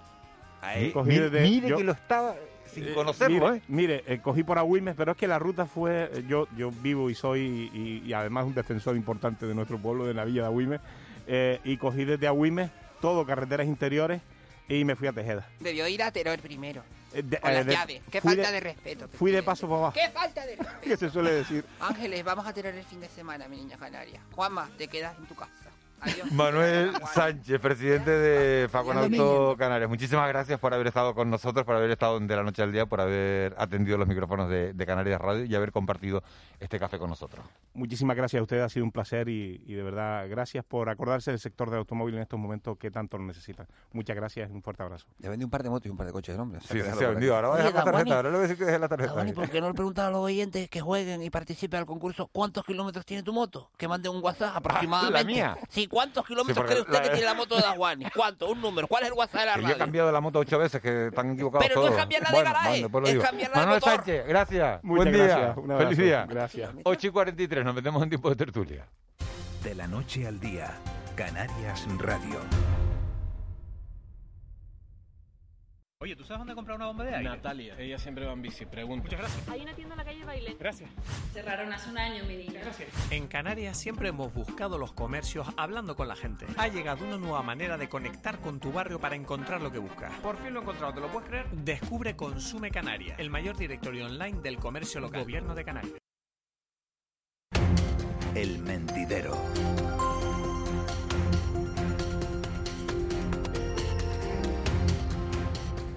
[0.61, 2.35] Ahí, Cogí mire, desde- mire yo- que lo estaba
[2.73, 3.61] sin Eh, conocerlo, mire, ¿eh?
[3.67, 7.09] Mire, eh, cogí por Agüimes, pero es que la ruta fue, eh, yo, yo vivo
[7.09, 10.47] y soy, y, y además un defensor importante de nuestro pueblo, de la villa de
[10.47, 10.81] Agüimes,
[11.27, 12.69] eh, y cogí desde Agüimes
[13.01, 14.21] todo carreteras interiores
[14.67, 15.47] y me fui a Tejeda.
[15.59, 16.83] Debió ir a Teror primero.
[17.13, 18.01] De- Con las de- llaves.
[18.09, 19.07] Qué falta de, respeto.
[19.09, 20.81] Fui de paso para abajo, Qué falta de respeto.
[20.81, 21.63] que se suele decir.
[21.79, 24.19] Ángeles, vamos a tener el fin de semana, mi niña canaria.
[24.31, 25.51] Juanma, te quedas en tu casa.
[26.31, 26.91] Manuel.
[27.13, 29.55] Sánchez, presidente de Faconauto.
[29.57, 29.89] Canarias.
[29.89, 32.85] Muchísimas gracias por haber estado con nosotros, por haber estado de la noche al día,
[32.85, 36.23] por haber atendido los micrófonos de, de Canarias Radio y haber compartido
[36.59, 37.45] este café con nosotros.
[37.73, 41.31] Muchísimas gracias a ustedes, ha sido un placer y, y de verdad gracias por acordarse
[41.31, 43.67] del sector del automóvil en estos momentos que tanto lo necesitan.
[43.91, 45.07] Muchas gracias y un fuerte abrazo.
[45.19, 46.59] Le vendí un par de motos y un par de coches, hombre.
[46.61, 47.35] Sí, sí, se ha vendido.
[47.35, 49.13] Ahora va a dejar la tarjeta, ahora le voy a decir que deje la tarjeta.
[49.13, 52.27] Dani, ¿por qué no le preguntas a los oyentes que jueguen y participen al concurso
[52.27, 53.71] cuántos kilómetros tiene tu moto?
[53.77, 55.13] Que manden un WhatsApp aproximadamente.
[55.13, 55.57] ¿la mía?
[55.69, 58.05] Sí, ¿cuántos kilómetros porque cree usted la- que tiene la moto de Dajuani?
[58.15, 58.49] ¿Cuánto?
[58.49, 58.87] Un número.
[58.87, 59.77] ¿Cuál es el WhatsApp de la Que yo he radio?
[59.85, 61.99] cambiado la moto ocho veces, que están equivocados Pero no es todos.
[62.01, 63.23] cambiarla de Bueno, garaje, bueno, lo es digo.
[63.23, 63.95] cambiarla de Manuel motor.
[63.95, 64.83] Sánchez, gracias.
[64.83, 65.25] Muchas Buen día.
[65.55, 65.77] gracias.
[65.77, 66.25] Feliz día.
[66.29, 66.69] Gracias.
[66.83, 68.87] 8 y 43, nos metemos en tiempo de tertulia.
[69.63, 70.71] De la noche al día,
[71.15, 72.39] Canarias Radio.
[76.03, 77.29] Oye, ¿tú sabes dónde comprar una bomba de aire?
[77.29, 79.03] Natalia, ella siempre va en bici, pregunta.
[79.03, 79.47] Muchas gracias.
[79.47, 80.57] Hay una tienda en la calle Baile.
[80.59, 80.89] Gracias.
[81.31, 82.59] Cerraron hace un año, mi niña.
[82.59, 82.89] Gracias.
[83.09, 86.45] En Canarias siempre hemos buscado los comercios hablando con la gente.
[86.57, 90.11] Ha llegado una nueva manera de conectar con tu barrio para encontrar lo que buscas.
[90.19, 91.49] Por fin lo he encontrado, ¿te lo puedes creer?
[91.51, 95.21] Descubre Consume Canarias, el mayor directorio online del comercio local.
[95.21, 96.01] Gobierno de Canarias.
[98.35, 99.37] El mentidero.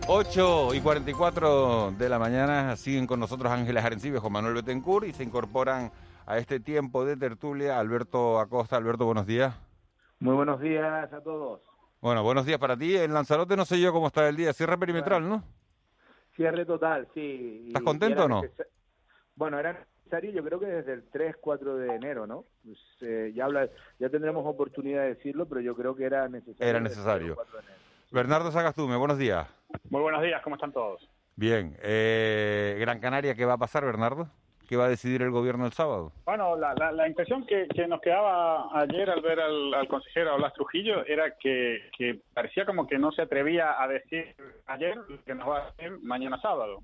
[0.09, 5.13] 8 y 44 de la mañana siguen con nosotros Ángeles Arencibes, Juan Manuel Betancourt y
[5.13, 5.91] se incorporan
[6.27, 8.77] a este tiempo de tertulia Alberto Acosta.
[8.77, 9.57] Alberto, buenos días.
[10.21, 11.61] Muy buenos días a todos.
[12.01, 12.97] Bueno, buenos días para ti.
[12.97, 14.53] En Lanzarote no sé yo cómo está el día.
[14.53, 15.43] Cierre perimetral, ¿no?
[16.37, 17.65] Cierre total, sí.
[17.67, 18.43] ¿Estás contento o no?
[19.35, 19.73] Bueno, era
[20.05, 22.45] necesario yo creo que desde el 3-4 de enero, ¿no?
[22.65, 26.71] Pues, eh, ya, habla, ya tendremos oportunidad de decirlo, pero yo creo que era necesario.
[26.71, 27.37] Era necesario.
[28.11, 29.49] Bernardo Sagastume, buenos días.
[29.91, 31.09] Muy buenos días, ¿cómo están todos?
[31.35, 31.77] Bien.
[31.83, 34.29] Eh, Gran Canaria, ¿qué va a pasar, Bernardo?
[34.69, 36.13] ¿Qué va a decidir el gobierno el sábado?
[36.25, 41.05] Bueno, la, la, impresión que, que, nos quedaba ayer al ver al, consejero Blas Trujillo
[41.07, 44.35] era que, que, parecía como que no se atrevía a decir
[44.67, 46.83] ayer lo que nos va a decir mañana sábado,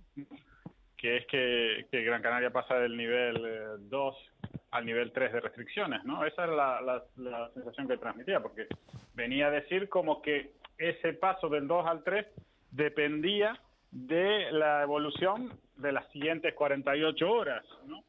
[0.97, 5.41] que es que, que Gran Canaria pasa del nivel 2 eh, al nivel 3 de
[5.41, 6.25] restricciones, ¿no?
[6.25, 8.68] Esa es la, la, la sensación que transmitía, porque
[9.14, 10.53] venía a decir como que
[10.83, 12.26] ese paso del 2 al 3
[12.70, 13.59] dependía
[13.91, 18.03] de la evolución de las siguientes 48 horas, ¿no?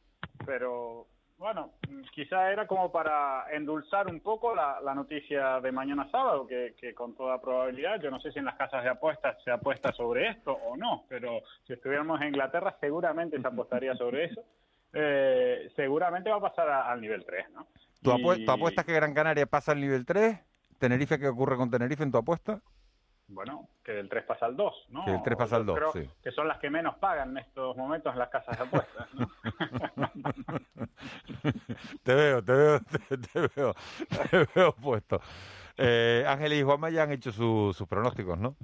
[0.45, 1.07] Pero
[1.38, 1.71] bueno,
[2.13, 7.41] quizá era como para endulzar un poco la, noticia de mañana sábado, que, con toda
[7.41, 10.78] probabilidad, yo no sé si en las casas de apuestas se apuesta sobre esto o
[10.78, 14.41] no, pero si estuviéramos en Inglaterra seguramente se apostaría sobre eso.
[14.93, 17.67] Eh, seguramente va a pasar al nivel 3, ¿no?
[18.01, 18.11] ¿Tu,
[18.51, 20.39] apuesta que Gran Canaria pasa al nivel 3?
[20.84, 22.59] ¿Tenerife qué ocurre con Tenerife en tu apuesta?
[23.29, 25.05] bueno, que del 3 pasa al 2, ¿no?
[25.05, 26.09] Que del 3 pasa al 2, sí.
[26.21, 29.25] Que son las que menos pagan en estos momentos en las casas de apuestas, ¿no?
[32.03, 32.97] te veo, te veo, te,
[33.55, 33.73] veo,
[34.29, 35.21] te veo puesto.
[35.77, 38.57] Eh, Ángel y Juanma ya han hecho sus pronósticos, ¿no?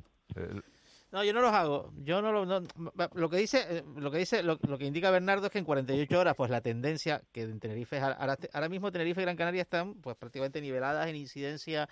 [1.11, 1.91] No, yo no los hago.
[2.03, 5.51] Yo no lo, lo que dice, eh, lo que dice, lo, que indica Bernardo es
[5.51, 9.23] que en 48 horas, pues la tendencia que en Tenerife, ahora, ahora mismo Tenerife y
[9.23, 11.89] Gran Canaria están, pues prácticamente niveladas en incidencia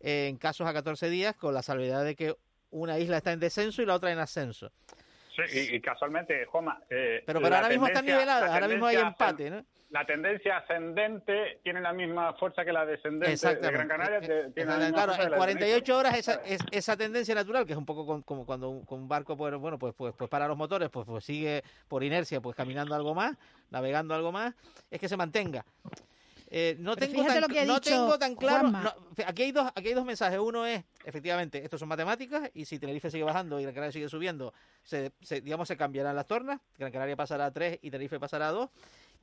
[0.00, 2.36] en casos a 14 días, con la salvedad de que
[2.70, 4.72] una isla está en descenso y la otra en ascenso.
[5.46, 6.80] Sí, y, casualmente, Juanma.
[6.90, 9.64] Eh, pero, pero ahora mismo están niveladas, ahora mismo hay empate, ¿no?
[9.90, 14.20] La tendencia ascendente tiene la misma fuerza que la descendente de Gran Canaria.
[14.20, 18.44] Tiene claro, en 48 horas esa, es, esa tendencia natural, que es un poco como
[18.44, 21.24] cuando un, con un barco, pues, bueno, pues, pues, pues para los motores, pues, pues
[21.24, 23.38] sigue por inercia, pues caminando algo más,
[23.70, 24.54] navegando algo más,
[24.90, 25.64] es que se mantenga.
[26.50, 28.72] Eh, no tengo tan, no tengo tan claro.
[29.26, 30.38] aquí, hay dos, aquí hay dos mensajes.
[30.38, 34.08] Uno es, efectivamente, estos son matemáticas y si Tenerife sigue bajando y Gran Canaria sigue
[34.08, 36.60] subiendo, se, digamos, se cambiarán las tornas.
[36.78, 38.70] Gran Canaria pasará a 3 y Tenerife pasará a 2.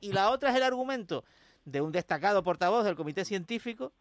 [0.00, 1.24] Y la otra es el argumento
[1.64, 3.92] de un destacado portavoz del comité científico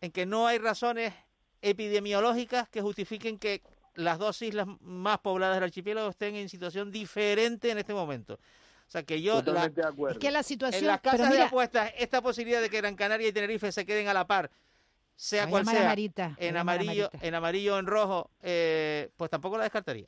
[0.00, 1.14] en que no hay razones
[1.62, 3.62] epidemiológicas que justifiquen que
[3.94, 8.38] las dos islas más pobladas del archipiélago estén en situación diferente en este momento.
[8.88, 9.42] O sea, que yo...
[9.42, 9.70] La,
[10.10, 10.84] es que la situación...
[10.84, 14.08] En las casas de apuestas, esta posibilidad de que Gran Canaria y Tenerife se queden
[14.08, 14.50] a la par,
[15.14, 15.94] sea cual sea,
[16.38, 20.06] en amarillo, en amarillo o en rojo, eh, pues tampoco la descartaría.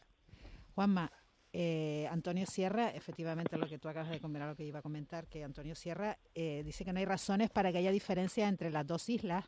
[0.74, 1.12] Juanma,
[1.52, 5.26] eh, Antonio Sierra, efectivamente lo que tú acabas de comentar, lo que iba a comentar,
[5.26, 8.86] que Antonio Sierra eh, dice que no hay razones para que haya diferencia entre las
[8.86, 9.44] dos islas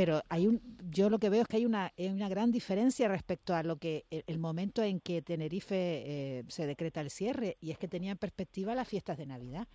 [0.00, 3.54] pero hay un, yo lo que veo es que hay una, una gran diferencia respecto
[3.54, 7.76] a lo que el, momento en que Tenerife eh, se decreta el cierre y es
[7.76, 9.68] que tenía en perspectiva las fiestas de Navidad.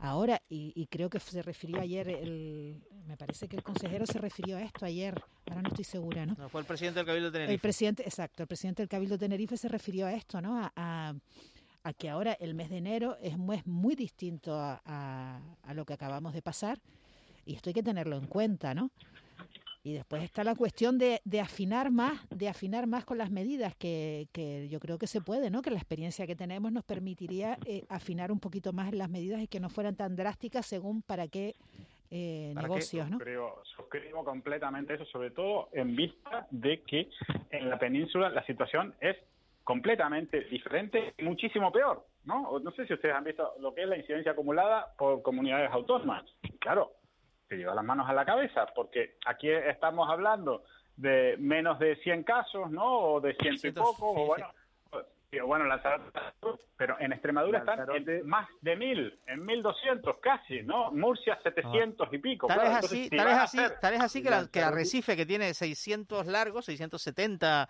[0.00, 4.56] Ahora, y, creo que se refirió ayer, el, me parece que el consejero se refirió
[4.56, 6.34] a esto ayer, ahora no estoy segura, ¿no?
[6.48, 7.54] fue el presidente del Cabildo de Tenerife.
[7.54, 10.58] El presidente, exacto, el presidente del Cabildo de Tenerife se refirió a esto, ¿no?
[10.58, 11.14] A,
[11.84, 14.82] a, que ahora el mes de enero es, muy distinto a,
[15.62, 16.80] a, lo que acabamos de pasar
[17.46, 18.90] y esto hay que tenerlo en cuenta, ¿no?
[19.84, 23.74] Y después está la cuestión de, de, afinar más, de afinar más con las medidas
[23.74, 25.60] que, que, yo creo que se puede, ¿no?
[25.60, 29.48] Que la experiencia que tenemos nos permitiría eh, afinar un poquito más las medidas y
[29.48, 31.56] que no fueran tan drásticas según para qué
[32.12, 33.16] eh, negocios, ¿no?
[33.16, 37.08] Suscribo, suscribo completamente eso, sobre todo en vista de que
[37.50, 39.16] en la península la situación es
[39.64, 42.58] completamente diferente y muchísimo peor, ¿no?
[42.60, 46.24] No sé si ustedes han visto lo que es la incidencia acumulada por comunidades autónomas.
[46.60, 46.92] Claro,
[47.56, 50.64] lleva las manos a la cabeza, porque aquí estamos hablando
[50.96, 52.84] de menos de 100 casos, ¿no?
[52.84, 54.46] O de ciento y poco, o bueno,
[55.30, 56.10] Sí, bueno, Lanzarote,
[56.76, 60.90] pero en Extremadura están en más de mil, en 1200 casi, ¿no?
[60.92, 62.48] Murcia 700 y pico.
[62.48, 62.68] Tal claro.
[62.70, 64.64] es Entonces, así, si tal es así, hacer- tal es así que, la, que Lanzarote-
[64.66, 67.66] Arrecife, que tiene 600 largos, 670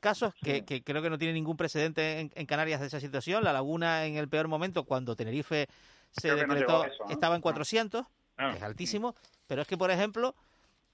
[0.00, 3.44] casos, que, que creo que no tiene ningún precedente en, en Canarias de esa situación.
[3.44, 5.68] La Laguna en el peor momento, cuando Tenerife
[6.10, 8.10] se no decretó, estaba en 400, Ah.
[8.38, 9.14] Que es altísimo,
[9.46, 10.34] pero es que, por ejemplo,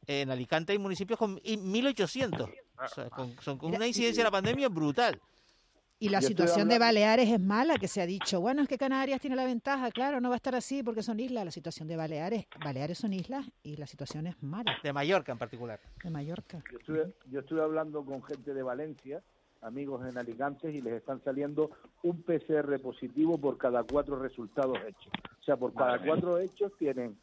[0.07, 4.25] en Alicante hay municipios con i- 1800, o sea, con, son- con una incidencia de
[4.29, 5.21] la pandemia brutal.
[6.01, 8.77] Y la Yo situación de Baleares es mala, que se ha dicho, bueno, es que
[8.77, 11.45] Canarias tiene la ventaja, claro, no va a estar así porque son islas.
[11.45, 14.77] La situación de Baleares, Baleares son islas y la situación es mala.
[14.83, 15.81] De Mallorca en particular.
[16.03, 16.63] De Mallorca.
[16.71, 19.23] Yo estuve, yo estuve hablando con gente de Valencia,
[19.63, 21.71] amigos en Alicante, y les están saliendo
[22.03, 25.13] un PCR positivo por cada cuatro resultados hechos.
[25.41, 27.17] O sea, por cada cuatro hechos tienen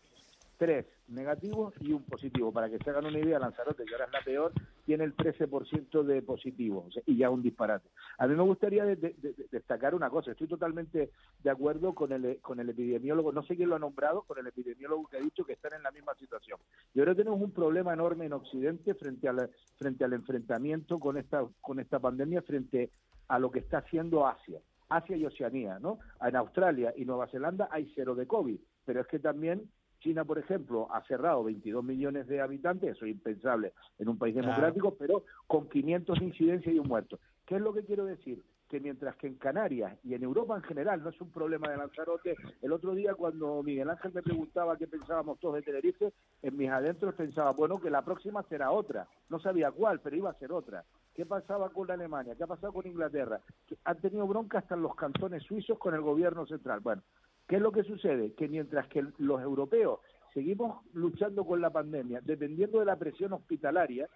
[0.62, 2.52] tres negativos y un positivo.
[2.52, 4.52] Para que se hagan una idea, Lanzarote, que ahora es la peor,
[4.86, 7.90] tiene el 13% de positivo, y ya un disparate.
[8.20, 11.10] A mí me gustaría de- de- de- destacar una cosa, estoy totalmente
[11.44, 14.46] de acuerdo con el, con el epidemiólogo, no sé quién lo ha nombrado, con el
[14.46, 16.60] epidemiólogo que ha dicho que están en la misma situación.
[16.94, 19.36] Creo que tenemos un problema enorme en Occidente frente, a
[19.80, 22.92] frente al enfrentamiento con esta, con esta pandemia, frente
[23.30, 24.60] a lo que está haciendo Asia.
[24.90, 26.00] Asia y Oceanía, ¿no?
[26.22, 29.70] En Australia y Nueva Zelanda hay cero de COVID, pero es que también
[30.02, 34.34] China, por ejemplo, ha cerrado 22 millones de habitantes, eso es impensable en un país
[34.34, 34.48] Claro.
[34.48, 37.20] democrático, pero con 500 de incidencia y un muerto.
[37.46, 38.44] ¿Qué es lo que quiero decir?
[38.68, 41.78] Que mientras que en Canarias y en Europa en general no es un problema de
[41.78, 46.58] Lanzarote, el otro día cuando Miguel Ángel me preguntaba qué pensábamos todos de Tenerife, en
[46.58, 49.08] mis adentros pensaba, bueno, que la próxima será otra.
[49.30, 50.84] No sabía cuál, pero iba a ser otra.
[51.14, 52.36] ¿Qué pasaba con la Alemania?
[52.36, 53.42] ¿Qué ha pasado con Inglaterra?
[53.68, 56.80] Que han tenido bronca hasta en los cantones suizos con el gobierno central.
[56.80, 57.02] Bueno,
[57.52, 58.32] ¿qué es lo que sucede?
[58.34, 60.00] Que mientras que los europeos
[60.34, 64.08] seguimos luchando con la pandemia, dependiendo de la presión hospitalaria,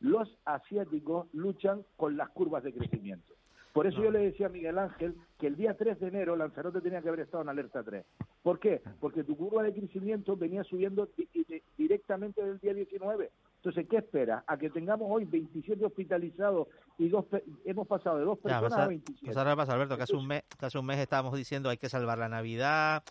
[0.00, 3.32] los asiáticos luchan con las curvas de crecimiento.
[3.72, 6.80] Por eso yo le decía a Miguel Ángel que el día 3 de enero Lanzarote
[6.80, 8.04] tenía que haber estado en alerta 3.
[8.42, 8.82] ¿Por qué?
[8.98, 13.30] Porque tu curva de crecimiento venía subiendo di- di- directamente del día 19.
[13.62, 14.42] Entonces, ¿qué espera?
[14.46, 18.70] A que tengamos hoy 27 hospitalizados y dos pe- hemos pasado de dos Ya, personas
[18.70, 19.20] pasa, a 27.
[19.26, 21.76] pues ahora pasa, Alberto, que hace, un mes, que hace un mes estábamos diciendo hay
[21.76, 23.02] que salvar la Navidad,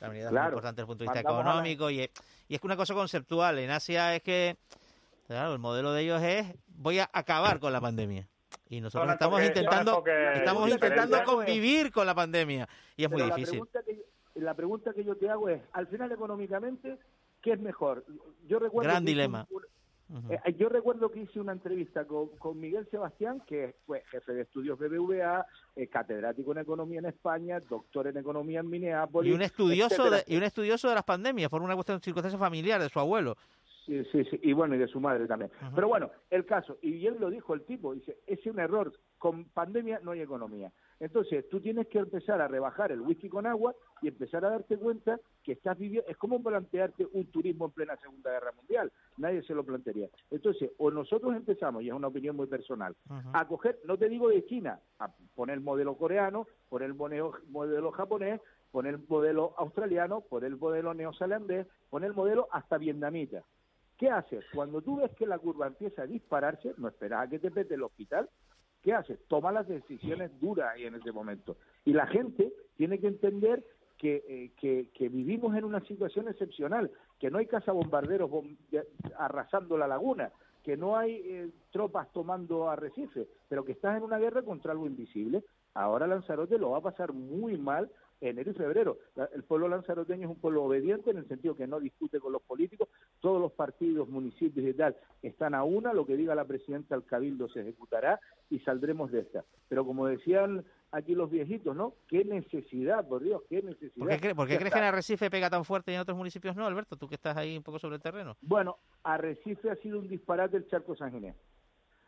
[0.00, 2.00] la Navidad es muy Claro, importante desde el punto de vista a la- económico, y,
[2.02, 2.10] es-
[2.46, 4.56] y es que una cosa conceptual, en Asia es que,
[5.26, 8.28] claro, el modelo de ellos es voy a acabar con la pandemia.
[8.68, 10.04] Y nosotros estamos intentando,
[10.34, 13.54] estamos intentando convivir con la pandemia, y es muy la difícil.
[13.60, 16.96] pregunta que yo- la pregunta que yo te hago es, al final económicamente,
[17.42, 18.04] ¿qué es mejor?
[18.46, 19.48] Yo recuerdo Gran dilema.
[19.50, 19.62] un-
[20.30, 24.42] Eh, yo recuerdo que hice una entrevista con, con Miguel Sebastián, que fue jefe de
[24.42, 25.44] estudios BBVA,
[25.74, 29.32] eh, catedrático en economía en España, doctor en economía en Minneapolis.
[29.32, 32.38] Y un estudioso de, y un estudioso de las pandemias por una cuestión de circunstancia
[32.38, 33.36] familiar de su abuelo.
[33.84, 35.50] Sí, sí, sí, y bueno, y de su madre también.
[35.74, 39.44] Pero bueno, el caso, y bien lo dijo el tipo, dice, es un error, con
[39.44, 40.72] pandemia no hay economía.
[40.98, 44.78] Entonces, tú tienes que empezar a rebajar el whisky con agua y empezar a darte
[44.78, 49.42] cuenta que estás viviendo, es como plantearte un turismo en plena Segunda Guerra Mundial, nadie
[49.42, 50.08] se lo plantearía.
[50.30, 52.96] Entonces, o nosotros empezamos, y es una opinión muy personal,
[53.32, 57.32] a coger, no te digo de China, a poner el modelo coreano, poner el modelo,
[57.48, 58.40] modelo japonés,
[58.70, 63.42] poner el modelo australiano, poner el modelo neozelandés, poner el modelo hasta vietnamita.
[63.96, 64.44] ¿Qué haces?
[64.54, 67.74] Cuando tú ves que la curva empieza a dispararse, no esperas a que te pete
[67.74, 68.28] el hospital,
[68.86, 69.18] ¿qué haces?
[69.26, 71.56] Toma las decisiones duras ahí en ese momento.
[71.84, 73.64] Y la gente tiene que entender
[73.98, 78.86] que, eh, que, que vivimos en una situación excepcional, que no hay cazabombarderos bom- de-
[79.18, 80.30] arrasando la laguna,
[80.62, 84.86] que no hay eh, tropas tomando arrecife, pero que estás en una guerra contra algo
[84.86, 85.42] invisible.
[85.74, 87.90] Ahora Lanzarote lo va a pasar muy mal
[88.20, 88.98] enero y febrero.
[89.14, 92.32] La- El pueblo lanzaroteño es un pueblo obediente en el sentido que no discute con
[92.32, 92.88] los políticos,
[93.20, 97.04] todos los partidos, municipios y tal están a una, lo que diga la presidenta del
[97.04, 99.44] Cabildo se ejecutará y saldremos de esta.
[99.68, 101.94] Pero como decían aquí los viejitos, ¿no?
[102.08, 104.06] ¿Qué necesidad, por Dios, qué necesidad?
[104.06, 104.84] ¿Por qué, cre- por qué Ya crees que en.
[104.84, 106.96] Arrecife pega tan fuerte y en otros municipios no, Alberto?
[106.96, 108.36] Tú que estás ahí un poco sobre el terreno.
[108.40, 111.34] Bueno, Arrecife ha sido un disparate el Charco San Ginés.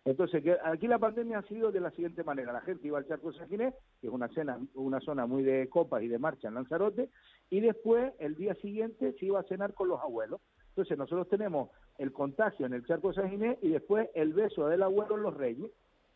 [0.08, 2.50] Entonces, que aquí la pandemia ha sido de la siguiente manera.
[2.50, 5.68] La gente iba al Charco San Ginés, que es una, cena, una zona muy de
[5.68, 7.10] copas y de marcha en Lanzarote,
[7.50, 10.40] y después, el día siguiente, se iba a cenar con los abuelos.
[10.70, 14.82] Entonces, nosotros tenemos el contagio en el Charco San Ginés y después el beso del
[14.82, 15.70] abuelo en los reyes.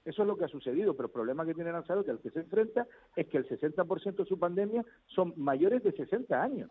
[0.07, 2.41] Eso es lo que ha sucedido, pero el problema que tiene Lanzarote al que se
[2.41, 6.71] enfrenta es que el 60% de su pandemia son mayores de 60 años.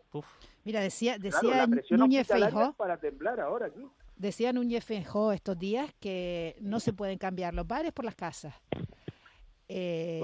[0.65, 3.88] Mira, decía, Claro, decía la presión Núñez Feijó, para temblar ahora aquí.
[4.22, 8.53] Decía Núñez Feijó estos días que no se pueden cambiar los bares por las casas.
[9.67, 10.19] Eh,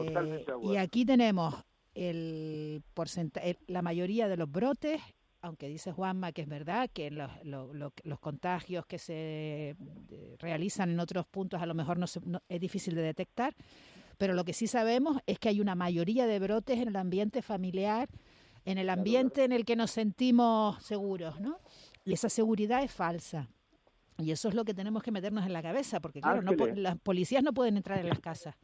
[0.64, 1.56] y aquí tenemos
[1.94, 5.02] el porcentaje, la mayoría de los brotes,
[5.42, 9.76] aunque dice Juanma que es verdad que los, lo- lo- los contagios que se
[10.12, 13.56] eh, realizan en otros puntos a lo mejor no se- no- es difícil de detectar,
[14.20, 17.44] Pero lo que sí sabemos es que hay una mayoría de brotes en el ambiente
[17.44, 18.10] familiar,
[18.66, 21.60] en el ambiente en el que nos sentimos seguros, ¿no?
[22.04, 23.48] Y esa seguridad es falsa.
[24.18, 26.98] Y eso es lo que tenemos que meternos en la cabeza, porque claro, no las
[27.00, 28.56] policías no pueden entrar en las casas.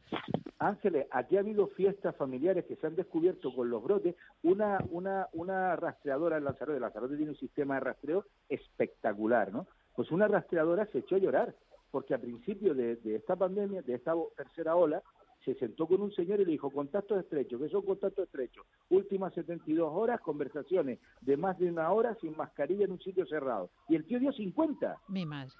[0.58, 4.16] Ángeles, aquí ha habido fiestas familiares que se han descubierto con los brotes.
[4.42, 9.66] Una, una, una rastreadora en Lanzarote, Lanzarote tiene un sistema de rastreo espectacular, ¿no?
[9.94, 11.54] Pues una rastreadora se echó a llorar,
[11.90, 15.02] porque a principio de, de esta pandemia, de esta tercera ola,
[15.44, 18.66] se sentó con un señor y le dijo, contactos estrechos, ¿qué son contactos estrechos?
[18.88, 23.70] Últimas 72 horas, conversaciones de más de una hora sin mascarilla en un sitio cerrado.
[23.88, 24.96] Y el tío dio 50.
[25.08, 25.52] Mi madre.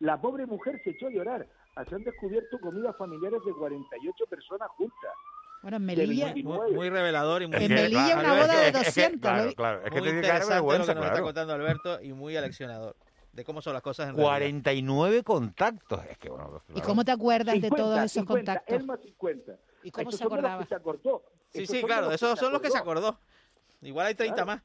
[0.00, 1.48] La pobre mujer se echó a llorar.
[1.88, 5.12] Se han descubierto comidas familiares de 48 personas juntas.
[5.62, 6.66] Bueno, en Melilla, 29.
[6.66, 7.56] Muy, muy revelador y muy...
[7.56, 9.20] En Melilla una boda de 200.
[9.20, 11.24] claro, claro, es que muy te tiene que interesante lo vergüenza, que nos está claro.
[11.24, 12.96] contando Alberto y muy aleccionador
[13.38, 14.30] de cómo son las cosas en realidad.
[14.62, 16.04] 49 contactos.
[16.10, 18.76] Es que bueno, ¿Y cómo te acuerdas de 50, todos esos 50, contactos?
[18.80, 19.52] Él más 50.
[19.84, 20.66] ¿Y cómo Estos se acordaba?
[20.66, 21.22] se acordó.
[21.50, 23.16] Sí, Estos sí, claro, esos son los que se acordó.
[23.80, 24.46] Igual hay 30 Claro.
[24.46, 24.62] más.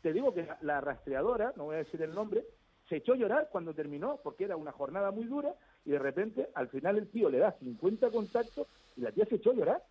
[0.00, 2.44] Te digo que la, la rastreadora, no voy a decir el nombre,
[2.88, 5.52] se echó a llorar cuando terminó, porque era una jornada muy dura,
[5.84, 9.34] y de repente, al final el tío le da 50 contactos y la tía se
[9.34, 9.84] echó a llorar.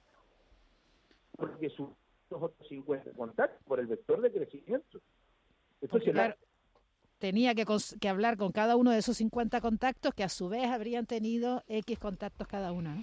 [1.35, 1.89] Porque sus
[2.29, 4.99] los otros 50 contactos por el vector de crecimiento.
[5.81, 6.35] Entonces, claro,
[7.19, 7.65] tenía que,
[7.99, 11.63] que hablar con cada uno de esos 50 contactos que a su vez habrían tenido
[11.67, 12.95] X contactos cada uno.
[12.95, 13.01] ¿no?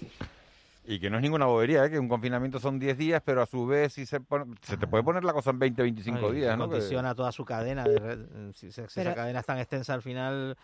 [0.87, 1.91] Y que no es ninguna bobería, ¿eh?
[1.91, 4.87] que un confinamiento son 10 días, pero a su vez si se, pone- se te
[4.87, 6.67] puede poner la cosa en 20, 25 Ay, días, ¿no?
[6.69, 7.85] Que- Condiciona toda su cadena.
[7.85, 8.53] De red.
[8.55, 10.57] Si, se- si Pero- esa cadena es tan extensa al final.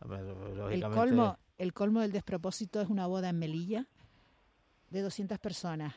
[0.00, 3.86] hombre, El lógicamente- colmo, el colmo del despropósito es una boda en Melilla
[4.90, 5.94] de 200 personas,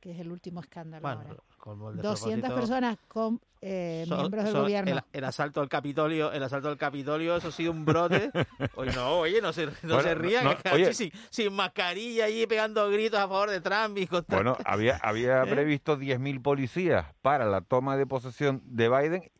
[0.00, 1.42] que es el último escándalo Bueno, ahora.
[1.60, 4.90] El colmo del 200 despropósito- personas con eh, Son- miembros del gobierno.
[4.92, 8.30] El, el asalto al Capitolio, el asalto al Capitolio, eso ha sido un brote.
[8.76, 10.94] Oye, no, oye, no se, no Bueno, se rían, no, oye.
[10.94, 14.36] sin, sin mascarilla allí pegando gritos a favor de Trump y contra...
[14.38, 15.46] Bueno, había, había ¿Eh?
[15.46, 19.30] previsto 10.000 policías para la toma de posesión de Biden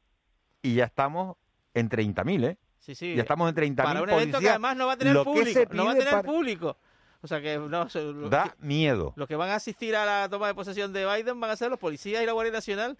[0.63, 1.37] y ya estamos
[1.73, 2.59] en 30.000, ¿eh?
[2.79, 3.15] Sí, sí.
[3.15, 4.23] Ya estamos en 30.000 Para un policías.
[4.23, 6.77] evento que además no va a tener público, no va a tener para- público.
[7.23, 7.87] O sea que no,
[8.31, 9.13] Da miedo.
[9.17, 11.71] los que van a asistir a la toma de posesión de Biden van a ser
[11.71, 12.97] los policías y la Guardia Nacional.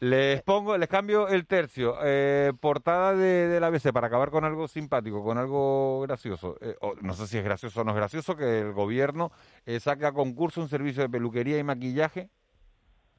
[0.00, 1.96] Les pongo, les cambio el tercio.
[2.02, 6.56] Eh, portada de, del ABC para acabar con algo simpático, con algo gracioso.
[6.60, 9.30] Eh, no sé si es gracioso o no es gracioso que el gobierno
[9.66, 12.28] eh, saque a concurso un servicio de peluquería y maquillaje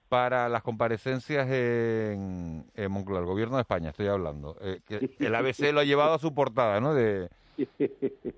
[0.10, 4.56] para las comparecencias en, en Moncloa, el gobierno de España, estoy hablando.
[4.62, 6.94] Eh, que el ABC lo ha llevado a su portada, ¿no?
[6.94, 7.30] De,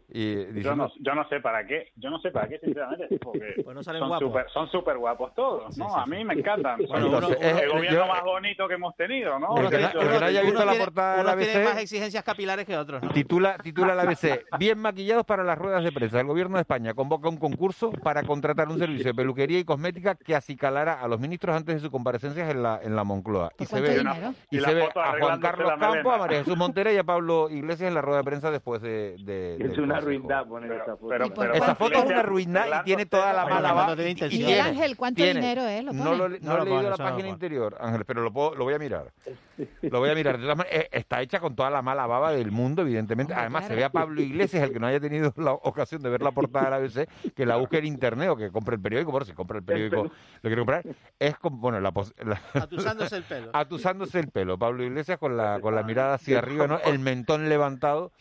[0.10, 3.62] y Yo no, yo no sé para qué, yo no sé para qué, sinceramente, porque
[3.64, 4.28] Pues no salen son guapos.
[4.28, 5.86] súper son súper guapos todos, ¿no?
[5.88, 6.80] Sí, sí, a mí me encantan.
[6.88, 9.58] Bueno, uno- el gobierno yo- más bonito que hemos tenido, ¿no?
[9.58, 11.66] El que no- tienen- el que no haya unos visto la portada tienen ABC.
[11.66, 13.02] más exigencias capilares que otros.
[13.04, 13.10] ¿no?
[13.10, 16.20] Titula, titula la ABC, bien maquillados para las ruedas de prensa.
[16.20, 20.16] El gobierno de España convoca un concurso para contratar un servicio de peluquería y cosmética
[20.16, 23.52] que acicalara a los ministros antes de sus comparecencias en la, en la Moncloa.
[23.60, 24.04] Y ¿Por se ve,
[24.52, 26.98] y Y la se ve a Juan Carlos la Campos, a María Jesús Montera y
[26.98, 29.07] a Pablo Iglesias en la rueda de prensa después de...
[29.20, 30.02] de- Es una consejo.
[30.06, 31.08] ruindad poner esa foto.
[31.10, 33.96] pero- ¿Y por pero- Esa foto es una ruindad y tiene toda la mala foto
[33.96, 35.84] tiene y- y Ángel, ¿cuánto tiene- dinero es?
[35.84, 38.56] ¿Lo No, lo, No no he leído pone, la página interior, Ángel, pero lo, puedo-
[38.56, 39.12] lo voy a mirar.
[39.82, 40.38] Lo voy a mirar.
[40.38, 43.34] De todas maneras, eh, está hecha con toda la mala baba del mundo, evidentemente.
[43.34, 43.74] Hombre, Además, claro.
[43.74, 46.30] se ve a Pablo Iglesias, el que no haya tenido la ocasión de ver la
[46.32, 49.10] portada de la ABC, que la busque en internet o que compre el periódico.
[49.12, 50.84] Bueno, si compra el periódico, lo quiere comprar.
[51.18, 53.50] Es como, bueno, la, pos- la- Atusándose el pelo.
[53.54, 54.60] atusándose el pelo.
[54.60, 56.80] Pablo Iglesias con la, con la mirada hacia arriba, ¿no?
[56.86, 58.12] El mentón levantado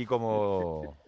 [0.00, 0.98] y como...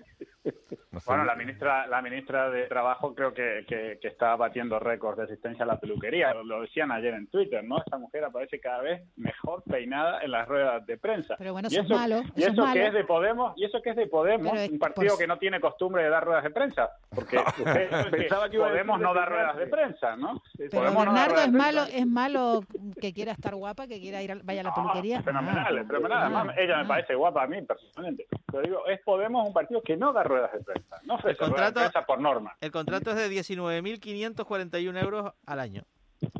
[0.92, 1.00] no.
[1.06, 5.24] Bueno, la ministra, la ministra de Trabajo creo que, que, que está batiendo récords de
[5.24, 6.32] asistencia a la peluquería.
[6.34, 7.78] Lo, decían ayer en Twitter, ¿no?
[7.78, 11.34] Esta mujer aparece cada vez mejor peinada en las ruedas de prensa.
[11.38, 13.64] Pero bueno, y eso es malo, Y eso eso, es que es de Podemos, y
[13.64, 16.44] eso que es de Podemos, es un partido que no tiene costumbre de dar ruedas
[16.44, 20.42] de prensa, porque usted- Pensaba que Podemos no dar de ruedas de prensa, ¿no?
[20.56, 22.60] Pero Podemos no Bernardo es malo, es malo
[23.00, 25.22] que quiera estar guapa, que quiera ir a, vaya a la peluquería.
[25.22, 25.84] Fenomenal, Ah.
[25.86, 26.18] fenomenal.
[26.22, 26.54] Además, Ah.
[26.60, 28.26] ella me parece guapa a mí personalmente.
[28.50, 30.96] Pero digo, es Podemos un partido que no da ruedas de prensa.
[31.04, 32.56] No ofrece El contrato- ruedas de prensa por norma.
[32.60, 35.82] El contrato es de 19.541 euros al año.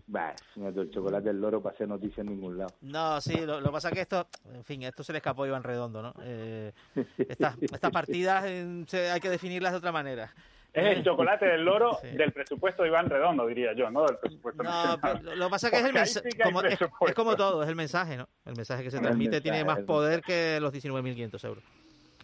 [0.07, 2.75] Bah, el chocolate del loro para hacer noticia en ningún lado.
[2.81, 5.49] No, sí, lo, que pasa es que esto, en fin, esto se le escapó a
[5.49, 6.15] Iván Redondo, ¿no?
[6.23, 6.73] Eh,
[7.17, 10.33] estas, estas partidas eh, hay que definirlas de otra manera.
[10.73, 12.09] Es el chocolate del loro Sí.
[12.17, 15.69] del presupuesto de Iván Redondo, diría yo, no del presupuesto No, pero lo que pasa
[15.69, 18.29] es que es el mensaje, como, es, es como todo, es el mensaje, ¿no?
[18.45, 21.65] El mensaje que se transmite tiene más poder que los 19.500 euros.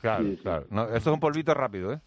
[0.05, 0.66] Claro, Sí, claro.
[0.68, 2.00] No, eso es un polvito rápido, ¿eh?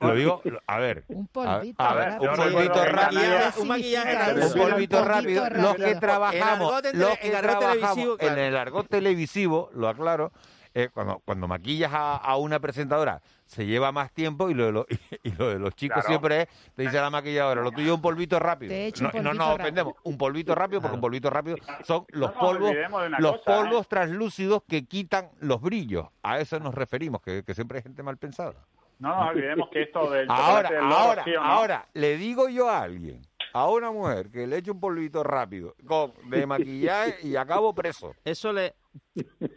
[0.00, 1.04] Lo digo, a ver.
[1.08, 1.82] Un polvito.
[1.82, 3.20] a ver, un polvito rápido.
[3.22, 5.50] maquillaje- un maquillaje polvito rápido.
[5.50, 10.32] Los que trabajamos, los que trabajamos en el argot televisivo, lo aclaro,
[10.72, 15.00] eh, cuando, cuando maquillas a, a una presentadora se lleva más tiempo y lo de,
[15.24, 16.08] y lo de los chicos Claro.
[16.08, 18.72] siempre es, te dice la maquilladora, lo tuyo es un polvito rápido.
[19.00, 22.72] No, no nos ofendemos, un polvito rápido porque un polvito rápido son los polvos,
[23.18, 23.42] los cosa, ¿eh?
[23.56, 26.06] polvos translúcidos que quitan los brillos.
[26.22, 28.54] A eso nos referimos, que, que siempre hay gente mal pensada.
[29.00, 31.46] No nos olvidemos que esto del Ahora, del ahora, ¿sí o no?
[31.46, 33.22] ahora, le digo yo a alguien,
[33.52, 38.14] a una mujer que le eche un polvito rápido con, de maquillaje y acabo preso.
[38.24, 38.74] Eso le...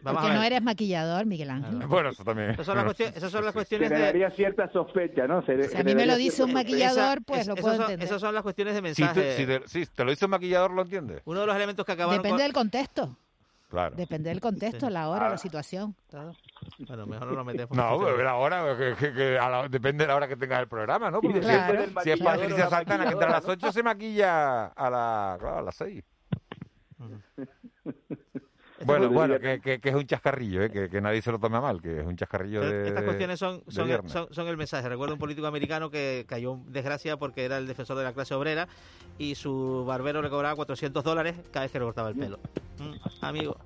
[0.02, 1.86] Vamos Porque no eres maquillador, Miguel Ángel.
[1.88, 2.50] Bueno, eso también.
[2.50, 3.96] Esas son las, cuestiones- esas son las cuestiones de...
[3.96, 5.44] Generaría cierta sospecha, ¿no?
[5.44, 7.82] Se- Si a mí me lo dice un maquillador, Esa- pues es- lo puedo son-
[7.82, 8.06] entender.
[8.08, 9.36] Esas son las cuestiones de Si te, mensaje.
[9.36, 11.20] si te- si te lo dice un maquillador, ¿lo entiendes?
[11.24, 13.16] Uno de los elementos que acabaron Depende con- del contexto.
[13.74, 13.96] Claro.
[13.96, 16.32] Depende del contexto, la hora, la situación, todo.
[16.86, 17.76] Bueno, mejor no lo metemos.
[17.76, 20.60] No, pero la hora, que, que- que a la- depende de la hora que tengas
[20.60, 21.20] el programa, ¿no?
[21.20, 21.84] Porque Claro.
[22.04, 25.58] si es Patricia Santana que entra a las maquilladora, 8, se maquilla a, la, claro,
[25.58, 26.04] a las 6.
[26.98, 27.48] Bueno, pues
[28.84, 30.70] bueno, diría que, que- que es un chascarrillo, ¿eh?
[30.70, 32.88] que, que nadie se lo tome a mal, que es un chascarrillo de.
[32.88, 34.88] Estas cuestiones son, de son, son, son el mensaje.
[34.88, 38.34] Recuerdo un político americano que cayó en desgracia porque era el defensor de la clase
[38.34, 38.68] obrera
[39.18, 42.38] y su barbero le cobraba 400 dólares cada vez que le cortaba el pelo.
[42.78, 43.56] Mm, amigo.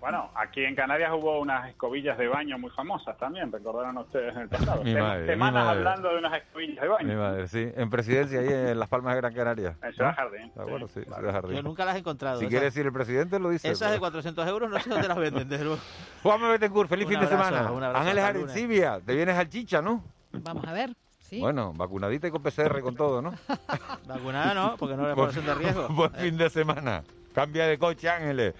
[0.00, 4.42] Bueno, aquí en Canarias hubo unas escobillas de baño muy famosas también, recordarán ustedes en
[4.42, 4.82] el pasado.
[4.84, 5.78] Mi mi Semanas madre.
[5.78, 7.08] hablando de unas escobillas de baño.
[7.08, 7.72] Mi madre, sí.
[7.74, 9.76] En presidencia, ahí en Las Palmas de Gran Canaria.
[9.82, 10.16] En Ciudad ¿no?
[10.16, 10.52] Jardín.
[10.54, 11.56] De acuerdo, sí, Ciudad Jardín.
[11.56, 12.38] Yo nunca las he encontrado.
[12.38, 13.68] Si esas- quiere decir el presidente, lo dice.
[13.70, 15.48] Esas de pero- 400 euros no sé dónde las venden.
[15.48, 15.80] desde luego.
[16.22, 17.68] Juanma Betancourt, feliz Un fin de semana.
[17.94, 18.24] Ángeles.
[18.24, 20.04] Arencibia, te vienes al chicha, ¿no?
[20.32, 20.90] Vamos a ver.
[21.20, 21.40] Sí.
[21.40, 23.32] Bueno, vacunadita y con PCR con todo, ¿no?
[24.06, 25.88] Vacunada no, porque no es población de riesgo.
[25.90, 27.02] Buen fin de semana.
[27.34, 28.54] Cambia de coche, Ángeles.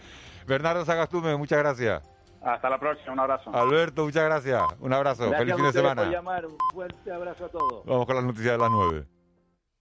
[0.47, 2.03] Bernardo Sagastume, muchas gracias.
[2.42, 3.51] Hasta la próxima, un abrazo.
[3.55, 4.62] Alberto, muchas gracias.
[4.80, 5.22] Un abrazo.
[5.30, 6.03] Gracias Feliz fin de semana.
[6.03, 6.47] por llamar.
[6.47, 7.84] Un fuerte abrazo a todos.
[7.86, 9.07] Vamos con las noticias de las nueve.